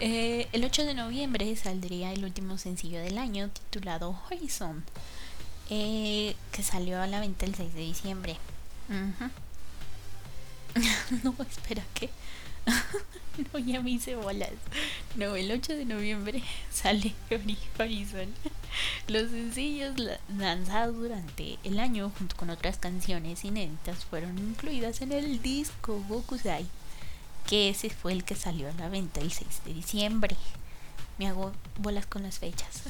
[0.00, 4.84] Eh, el 8 de noviembre saldría el último sencillo del año titulado Horizon,
[5.68, 8.36] eh, que salió a la venta el 6 de diciembre.
[11.22, 12.10] no, espera, ¿qué?
[13.52, 14.50] no, ya me hice bolas.
[15.16, 16.42] No, el 8 de noviembre
[16.72, 17.14] sale
[17.78, 18.34] Horizon.
[19.08, 19.94] Los sencillos
[20.38, 26.66] lanzados durante el año junto con otras canciones inéditas fueron incluidas en el disco Gokusai,
[27.50, 30.36] que ese fue el que salió a la venta el 6 de diciembre.
[31.18, 32.84] Me hago bolas con las fechas.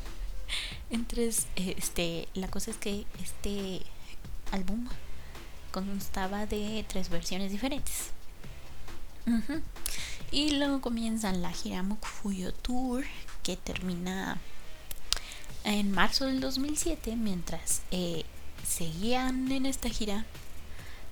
[0.90, 3.82] Entre este, la cosa es que este
[4.50, 4.88] álbum
[5.72, 8.12] constaba de tres versiones diferentes.
[10.30, 13.04] Y luego comienzan la gira Mukfuyo Tour,
[13.42, 14.40] que termina
[15.64, 18.24] en marzo del 2007, mientras eh,
[18.66, 20.24] seguían en esta gira,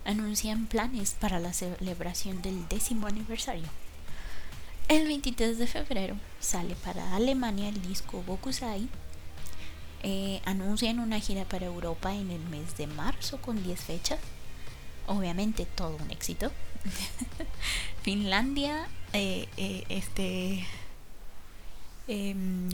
[0.05, 3.69] anuncian planes para la celebración del décimo aniversario.
[4.89, 8.89] El 23 de febrero sale para Alemania el disco Bokusai.
[10.03, 14.19] Eh, anuncian una gira para Europa en el mes de marzo con 10 fechas.
[15.07, 16.51] Obviamente todo un éxito.
[18.03, 20.67] Finlandia, eh, eh, este...
[22.09, 22.69] Em,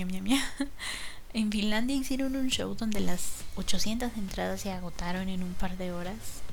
[1.34, 5.92] en Finlandia hicieron un show donde las 800 entradas se agotaron en un par de
[5.92, 6.45] horas.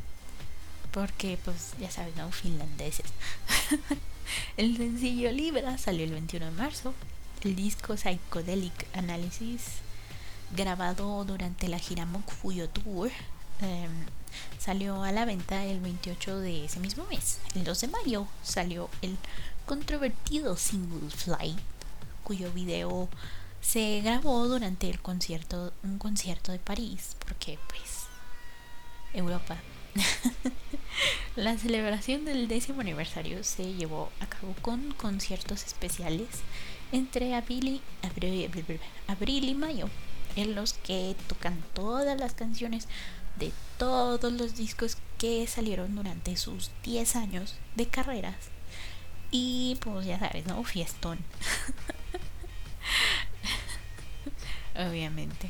[0.93, 2.31] Porque, pues, ya sabes, ¿no?
[2.31, 3.07] Finlandeses.
[4.57, 6.93] el sencillo Libra salió el 21 de marzo.
[7.41, 9.63] El disco Psychedelic Analysis,
[10.55, 12.07] grabado durante la gira
[12.41, 13.11] Fuyo Tour,
[13.59, 14.05] em,
[14.59, 17.39] salió a la venta el 28 de ese mismo mes.
[17.55, 19.17] El 2 de mayo salió el
[19.65, 21.59] controvertido single Flight,
[22.23, 23.09] cuyo video
[23.61, 28.07] se grabó durante el concierto, un concierto de París, porque pues
[29.13, 29.57] Europa.
[31.35, 36.27] la celebración del décimo aniversario se llevó a cabo con conciertos especiales
[36.91, 39.89] entre abril y, mayo,
[40.35, 42.87] en los que tocan todas las canciones
[43.37, 48.35] de todos los discos que salieron durante sus 10 años de carreras.
[49.31, 50.63] Y pues ya sabes, ¿no?
[50.63, 51.17] Fiestón.
[54.75, 55.49] Obviamente.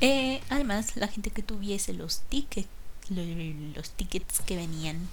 [0.00, 2.68] Eh, además, la gente que tuviese los tickets,
[3.10, 5.08] los tickets que venían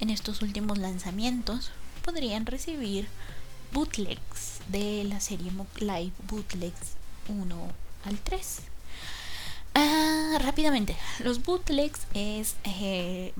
[0.00, 1.70] en estos últimos lanzamientos,
[2.04, 3.08] podrían recibir
[3.72, 5.50] bootlegs de la serie
[5.80, 6.96] Live Bootlegs
[7.28, 7.72] 1
[8.04, 8.58] al 3.
[9.74, 13.32] Ah, rápidamente, los bootlegs es, eh,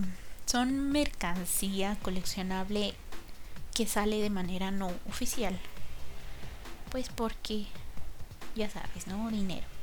[0.46, 2.94] son mercancía coleccionable
[3.74, 5.58] que sale de manera no oficial.
[6.90, 7.66] Pues porque,
[8.56, 9.30] ya sabes, ¿no?
[9.30, 9.66] Dinero.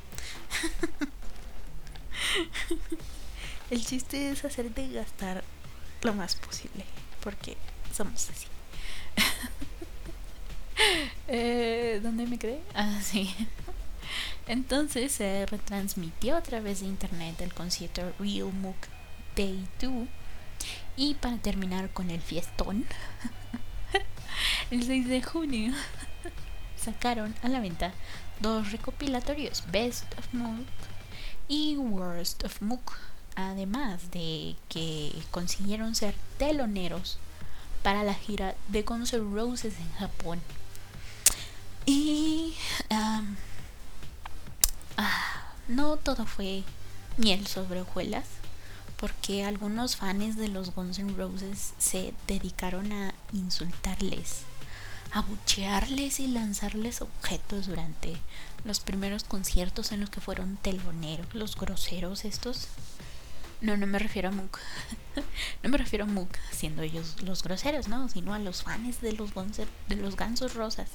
[3.69, 5.43] El chiste es hacerte gastar
[6.03, 6.85] lo más posible,
[7.21, 7.57] porque
[7.93, 8.45] somos así.
[11.27, 12.61] eh, ¿Dónde me quedé?
[12.75, 13.33] Ah, sí.
[14.47, 18.77] Entonces se retransmitió a través de internet el concierto Real Mook
[19.35, 20.07] Day 2.
[20.97, 22.85] Y para terminar con el fiestón,
[24.71, 25.73] el 6 de junio
[26.77, 27.93] sacaron a la venta
[28.39, 30.67] dos recopilatorios, Best of Mook
[31.47, 32.93] y Worst of Mook,
[33.35, 37.17] además de que consiguieron ser teloneros
[37.83, 40.41] para la gira de Guns Roses en Japón.
[41.85, 42.55] Y
[44.97, 46.63] Ah, no todo fue
[47.17, 48.25] miel sobre hojuelas,
[48.97, 54.43] porque algunos fans de los Guns N' Roses se dedicaron a insultarles,
[55.11, 58.15] a buchearles y lanzarles objetos durante
[58.63, 62.67] los primeros conciertos en los que fueron teloneros, los groseros estos.
[63.65, 64.59] No, no me refiero a Mook.
[65.63, 69.11] no me refiero a Mook siendo ellos los groseros, no, sino a los fans de
[69.11, 70.91] los de los gansos rosas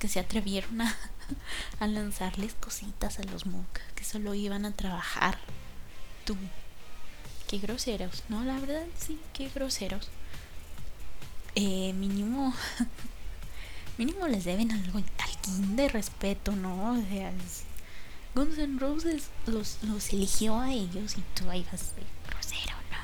[0.00, 0.80] que se atrevieron
[1.80, 5.38] a, lanzarles cositas a los Mook que solo iban a trabajar.
[6.24, 6.36] Tú.
[7.46, 8.42] Qué groseros, ¿no?
[8.42, 10.08] La verdad, sí, qué groseros.
[11.54, 12.52] Eh, mínimo.
[13.96, 16.94] mínimo les deben algo, alguien de respeto, ¿no?
[16.94, 17.32] O sea,
[18.34, 21.92] Guns N' Roses los, los eligió a ellos y tú ahí vas
[22.28, 22.96] grosero, ¿no?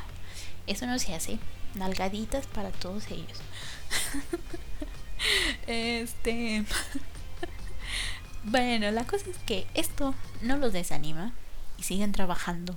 [0.66, 1.38] Eso no se hace.
[1.74, 3.38] Nalgaditas para todos ellos.
[5.66, 6.64] este.
[8.44, 11.34] Bueno, la cosa es que esto no los desanima
[11.76, 12.76] y siguen trabajando.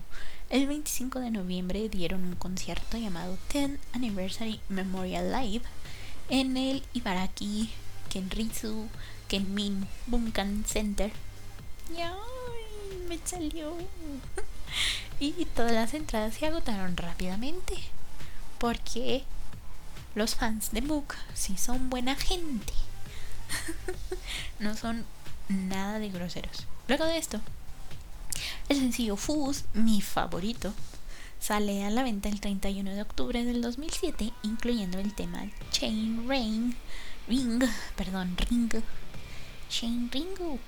[0.49, 5.63] El 25 de noviembre dieron un concierto llamado 10 Anniversary Memorial Live
[6.29, 7.69] en el Ibaraki
[8.09, 8.89] Kenritsu
[9.29, 11.13] Kenmin Bunkan Center.
[13.11, 13.73] Me salió.
[15.19, 17.75] y todas las entradas se agotaron rápidamente.
[18.57, 19.23] Porque
[20.15, 22.73] los fans de Mook sí son buena gente.
[24.59, 25.05] no son
[25.49, 26.65] nada de groseros.
[26.87, 27.41] Luego de esto,
[28.69, 30.73] el sencillo Fus, mi favorito,
[31.41, 36.75] Sale a la venta el 31 de octubre del 2007, incluyendo el tema Chain Ring,
[37.27, 37.63] Ring,
[37.95, 38.71] perdón, Ring,
[39.67, 40.59] Chain Ringo,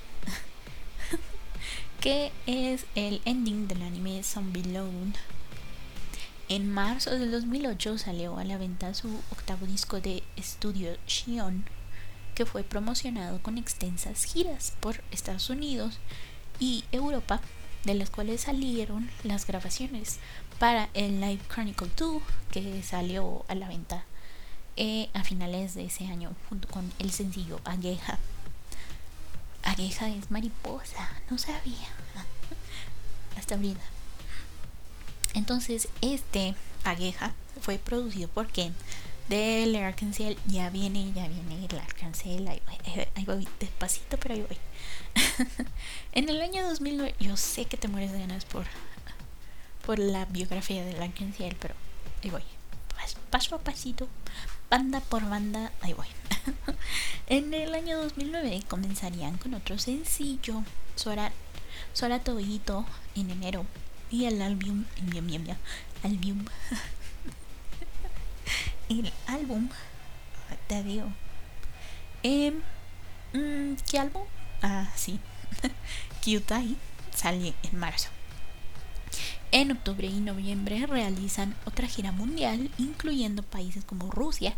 [2.04, 5.14] que es el ending del anime Zombie Lone.
[6.50, 11.64] En marzo del 2008 salió a la venta su octavo disco de estudio Shion,
[12.36, 16.00] que fue promocionado con extensas giras por Estados Unidos
[16.60, 17.40] y Europa,
[17.86, 20.20] de las cuales salieron las grabaciones
[20.60, 24.04] para el Live Chronicle 2 que salió a la venta
[24.76, 28.20] eh, a finales de ese año junto con el sencillo Agueja.
[29.64, 31.90] Agueja es mariposa, no sabía.
[33.38, 33.82] Hasta ahorita.
[35.34, 38.76] Entonces, este Agueja fue producido por Ken
[39.30, 40.36] del Arkansas.
[40.46, 42.26] Ya viene, ya viene el Arkansas.
[42.26, 44.58] Ahí voy, despacito, pero ahí voy.
[46.12, 48.66] en el año 2009, yo sé que te mueres de ganas por
[49.86, 51.76] por la biografía de Lankin Ciel, pero
[52.24, 52.44] ahí voy.
[53.30, 54.08] Paso a pasito,
[54.74, 56.08] banda por banda, ahí voy.
[57.28, 60.64] en el año 2009 comenzarían con otro sencillo,
[60.96, 61.32] Suara,
[61.94, 63.68] Suara Tobito, en enero.
[64.10, 64.86] Y el álbum,
[66.04, 66.40] álbum,
[68.90, 69.70] el álbum,
[70.66, 71.06] te digo.
[72.24, 72.60] Eh,
[73.32, 74.24] ¿Qué álbum?
[74.64, 75.20] Ah, sí.
[76.22, 76.78] Kyutai
[77.14, 78.10] sale en marzo.
[79.52, 84.56] En octubre y noviembre realizan otra gira mundial, incluyendo países como Rusia,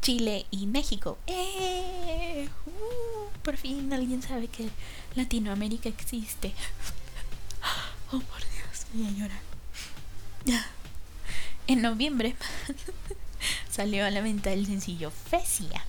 [0.00, 1.16] Chile y México.
[1.28, 2.48] ¡Eh!
[2.66, 4.68] Uh, por fin alguien sabe que
[5.14, 6.52] Latinoamérica existe.
[8.10, 9.40] Oh, por Dios, voy a llorar.
[11.68, 12.34] En noviembre
[13.70, 15.84] salió a la venta el sencillo Fesia,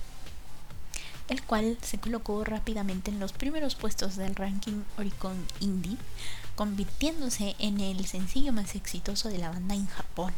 [1.28, 5.98] el cual se colocó rápidamente en los primeros puestos del ranking Oricon Indie
[6.56, 10.32] convirtiéndose en el sencillo más exitoso de la banda en Japón.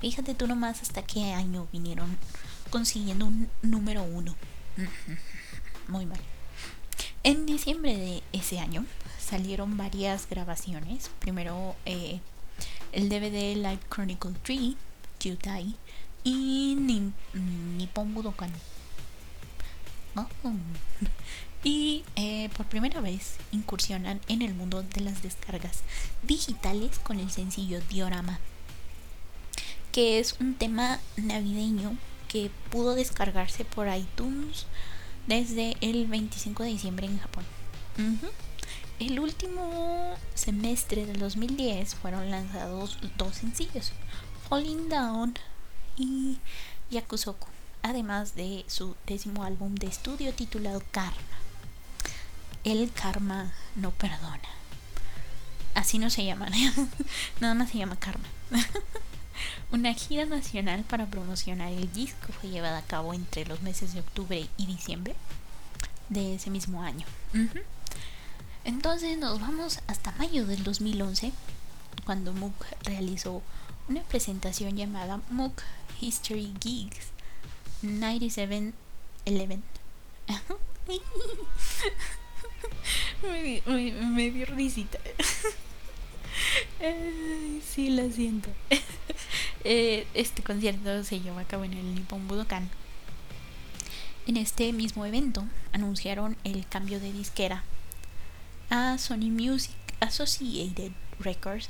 [0.00, 2.16] Fíjate tú nomás hasta qué año vinieron
[2.70, 4.36] consiguiendo un número uno.
[5.88, 6.20] Muy mal.
[7.22, 8.84] En diciembre de ese año
[9.18, 11.10] salieron varias grabaciones.
[11.18, 12.20] Primero eh,
[12.92, 14.74] el DVD Live Chronicle 3,
[15.22, 15.76] Jutai
[16.24, 16.76] y
[17.78, 18.52] Nippon Budokan.
[20.14, 20.26] Oh
[21.66, 25.82] y eh, por primera vez incursionan en el mundo de las descargas
[26.22, 28.38] digitales con el sencillo Diorama,
[29.90, 31.98] que es un tema navideño
[32.28, 34.66] que pudo descargarse por iTunes
[35.26, 37.44] desde el 25 de diciembre en Japón.
[39.00, 43.90] El último semestre del 2010 fueron lanzados dos sencillos,
[44.48, 45.34] Falling Down
[45.96, 46.38] y
[46.92, 47.48] Yakusoku,
[47.82, 51.45] además de su décimo álbum de estudio titulado Karma
[52.66, 54.50] el karma no perdona.
[55.74, 56.48] Así no se llama,
[57.40, 58.26] nada más se llama karma.
[59.70, 64.00] Una gira nacional para promocionar el disco fue llevada a cabo entre los meses de
[64.00, 65.14] octubre y diciembre
[66.08, 67.06] de ese mismo año.
[68.64, 71.32] Entonces nos vamos hasta mayo del 2011,
[72.04, 73.42] cuando Mook realizó
[73.88, 75.62] una presentación llamada Mook
[76.00, 77.12] History Gigs
[77.82, 79.62] 9711.
[83.22, 84.98] me, me, dio risita.
[87.66, 88.50] sí, lo siento.
[89.68, 92.70] Eh, este concierto se llevó a cabo en el Nippon Budokan.
[94.28, 97.64] En este mismo evento anunciaron el cambio de disquera
[98.70, 101.68] a Sony Music Associated Records.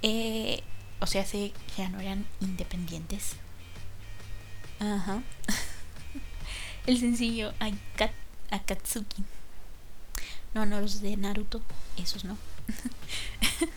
[0.00, 0.62] Eh,
[1.00, 3.36] o sea, se, ya no eran independientes.
[4.80, 5.22] Ajá.
[6.86, 7.52] El sencillo
[8.50, 9.24] Akatsuki
[10.54, 11.62] no, no los de Naruto,
[11.96, 12.36] esos no.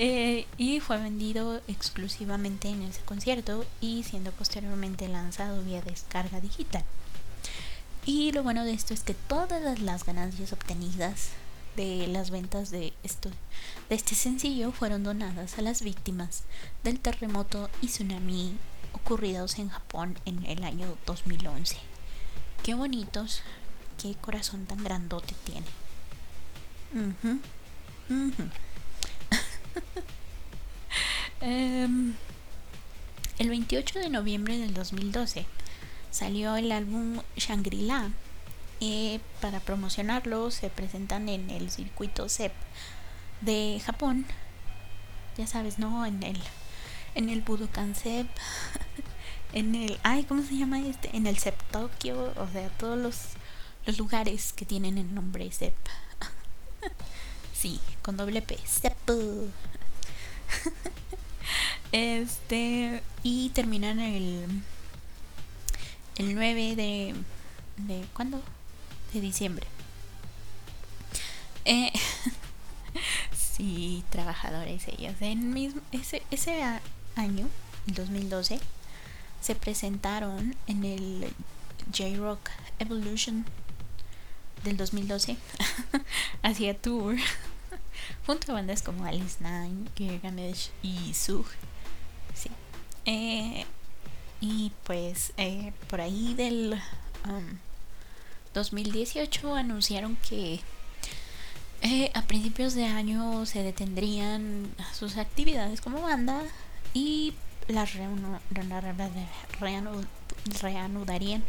[0.00, 6.84] Eh, y fue vendido exclusivamente en ese concierto y siendo posteriormente lanzado vía descarga digital.
[8.06, 11.30] Y lo bueno de esto es que todas las ganancias obtenidas
[11.76, 13.30] de las ventas de, esto,
[13.88, 16.44] de este sencillo fueron donadas a las víctimas
[16.84, 18.56] del terremoto y tsunami
[18.92, 21.76] ocurridos en Japón en el año 2011.
[22.62, 23.42] Qué bonitos,
[24.00, 25.66] qué corazón tan grandote tiene.
[31.40, 32.14] Em,
[33.38, 35.46] el 28 de noviembre del 2012
[36.10, 38.10] salió el álbum Shangri-La.
[38.80, 42.52] y para promocionarlo se presentan en el circuito CEP
[43.40, 44.26] de Japón.
[45.36, 46.06] Ya sabes, ¿no?
[46.06, 46.38] En el
[47.14, 48.28] en el Budokan CEP.
[49.52, 51.16] en el ay, ¿cómo se llama este?
[51.16, 53.16] En el CEP Tokyo, o sea, todos los
[53.88, 55.74] los lugares que tienen el nombre CEP.
[57.54, 58.58] sí, con doble P.
[58.66, 58.94] CEP.
[61.92, 64.44] este, y terminan el,
[66.18, 67.14] el 9 de,
[67.78, 68.04] de.
[69.14, 69.66] De diciembre.
[71.64, 71.90] Eh,
[73.56, 75.14] sí, trabajadores ellos.
[75.20, 76.62] En mismo, ese, ese
[77.16, 77.48] año,
[77.86, 78.60] el 2012,
[79.40, 81.32] se presentaron en el
[81.96, 83.46] J-Rock Evolution
[84.64, 85.36] del 2012
[86.42, 87.16] hacia tour
[88.26, 91.46] junto a bandas como Alice Nine, Gilgamesh y Sug.
[92.34, 92.50] Sí.
[93.04, 93.64] Eh,
[94.40, 96.80] y pues eh, por ahí del
[98.54, 100.60] 2018 um, anunciaron que
[101.82, 106.42] eh, a principios de año se detendrían sus actividades como banda
[106.94, 107.34] y
[107.68, 107.94] las
[109.60, 111.44] reanudarían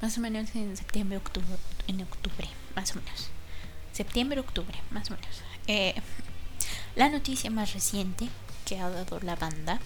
[0.00, 1.56] más o menos en septiembre, octubre,
[1.88, 3.28] en octubre, más o menos.
[3.92, 5.42] Septiembre, octubre, más o menos.
[5.66, 5.94] Eh,
[6.96, 8.28] la noticia más reciente
[8.64, 9.80] que ha dado la banda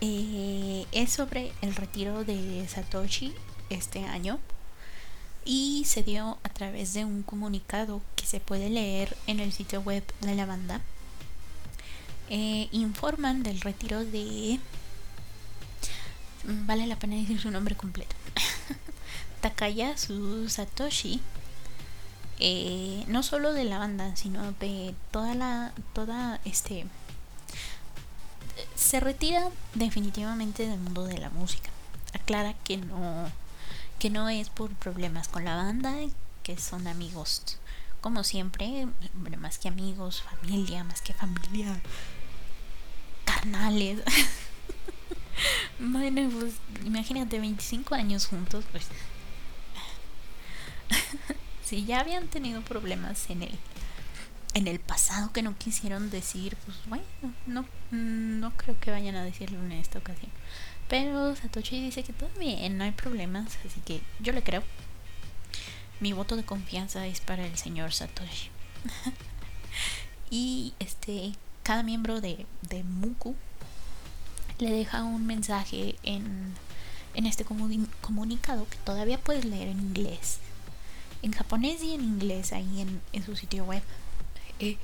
[0.00, 3.32] eh, es sobre el retiro de Satoshi
[3.70, 4.38] este año
[5.44, 9.80] y se dio a través de un comunicado que se puede leer en el sitio
[9.80, 10.80] web de la banda.
[12.30, 14.58] Eh, informan del retiro de...
[16.44, 18.16] Vale la pena decir su nombre completo.
[19.44, 21.20] Takayasu Satoshi,
[22.38, 26.86] eh, no solo de la banda, sino de toda la, toda este,
[28.74, 31.68] se retira definitivamente del mundo de la música.
[32.14, 33.30] Aclara que no,
[33.98, 35.92] que no es por problemas con la banda,
[36.42, 37.58] que son amigos,
[38.00, 38.88] como siempre,
[39.38, 41.82] más que amigos, familia, más que familia,
[43.26, 44.00] carnales.
[45.78, 46.54] bueno, pues
[46.86, 48.86] imagínate 25 años juntos, pues
[51.64, 53.58] si ya habían tenido problemas en el
[54.54, 57.04] en el pasado que no quisieron decir, pues bueno,
[57.46, 60.30] no no creo que vayan a decirlo en esta ocasión.
[60.88, 64.62] Pero Satoshi dice que todo bien, no hay problemas, así que yo le creo.
[66.00, 68.50] Mi voto de confianza es para el señor Satoshi.
[70.30, 71.32] y este
[71.62, 73.34] cada miembro de, de Muku
[74.58, 76.54] le deja un mensaje en,
[77.14, 80.38] en este comunicado que todavía puedes leer en inglés
[81.24, 83.82] en japonés y en inglés ahí en, su sitio web.
[84.60, 84.76] Eh,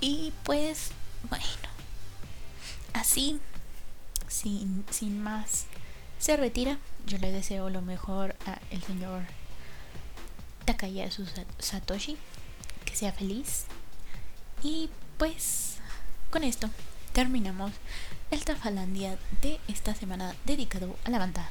[0.00, 0.92] y pues,
[1.28, 1.44] bueno,
[2.92, 3.40] así,
[4.28, 5.66] sin, sin más,
[6.20, 6.78] se retira.
[7.06, 9.24] Yo le deseo lo mejor al señor
[10.64, 11.26] Takayasu
[11.58, 12.16] Satoshi,
[12.84, 13.64] que sea feliz.
[14.62, 15.78] Y pues,
[16.30, 16.70] con esto
[17.12, 17.72] terminamos
[18.30, 21.50] el Tafalandia de esta semana dedicado a la banda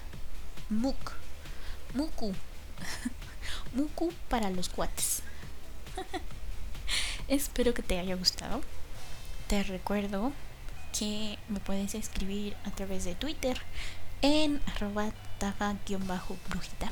[0.69, 1.11] Muk.
[1.93, 2.33] Muku.
[3.73, 5.21] Muku para los cuates.
[7.27, 8.61] Espero que te haya gustado.
[9.47, 10.31] Te recuerdo
[10.97, 13.59] que me puedes escribir a través de Twitter
[14.21, 16.91] en arroba tafa-brujita.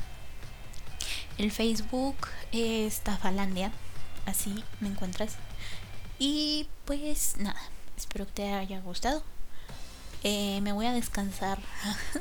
[1.38, 2.16] El Facebook
[2.52, 3.72] es Tafalandia,
[4.26, 5.36] así me encuentras.
[6.18, 7.60] Y pues nada,
[7.96, 9.22] espero que te haya gustado.
[10.24, 11.58] Eh, me voy a descansar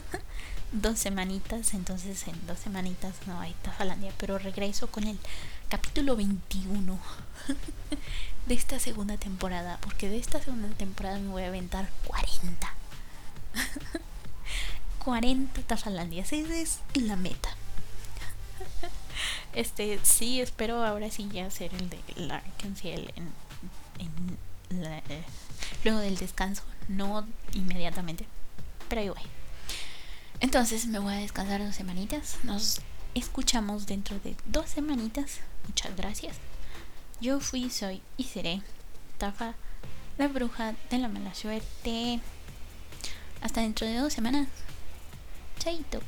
[0.72, 5.20] dos semanitas, entonces en dos semanitas no hay Tafalandia, pero regreso con el
[5.70, 7.00] capítulo 21
[8.48, 12.74] de esta segunda temporada, porque de esta segunda temporada me voy a aventar 40.
[15.04, 17.50] 40 Tafalandias, esa es la meta.
[19.54, 22.42] Este, sí, espero ahora sí ya hacer el de la
[22.74, 23.34] Ciel en,
[24.00, 24.38] en
[25.10, 25.24] eh,
[25.84, 28.26] luego del descanso, no inmediatamente,
[28.88, 29.41] pero ahí voy.
[30.42, 32.40] Entonces me voy a descansar dos semanitas.
[32.44, 32.82] Nos
[33.14, 35.40] escuchamos dentro de dos semanitas.
[35.68, 36.38] Muchas gracias.
[37.22, 38.62] Yo fui, soy y seré
[39.20, 39.54] Tafa,
[40.18, 42.20] la bruja de la mala suerte.
[43.42, 44.48] Hasta dentro de dos semanas.
[45.60, 46.02] Chaito.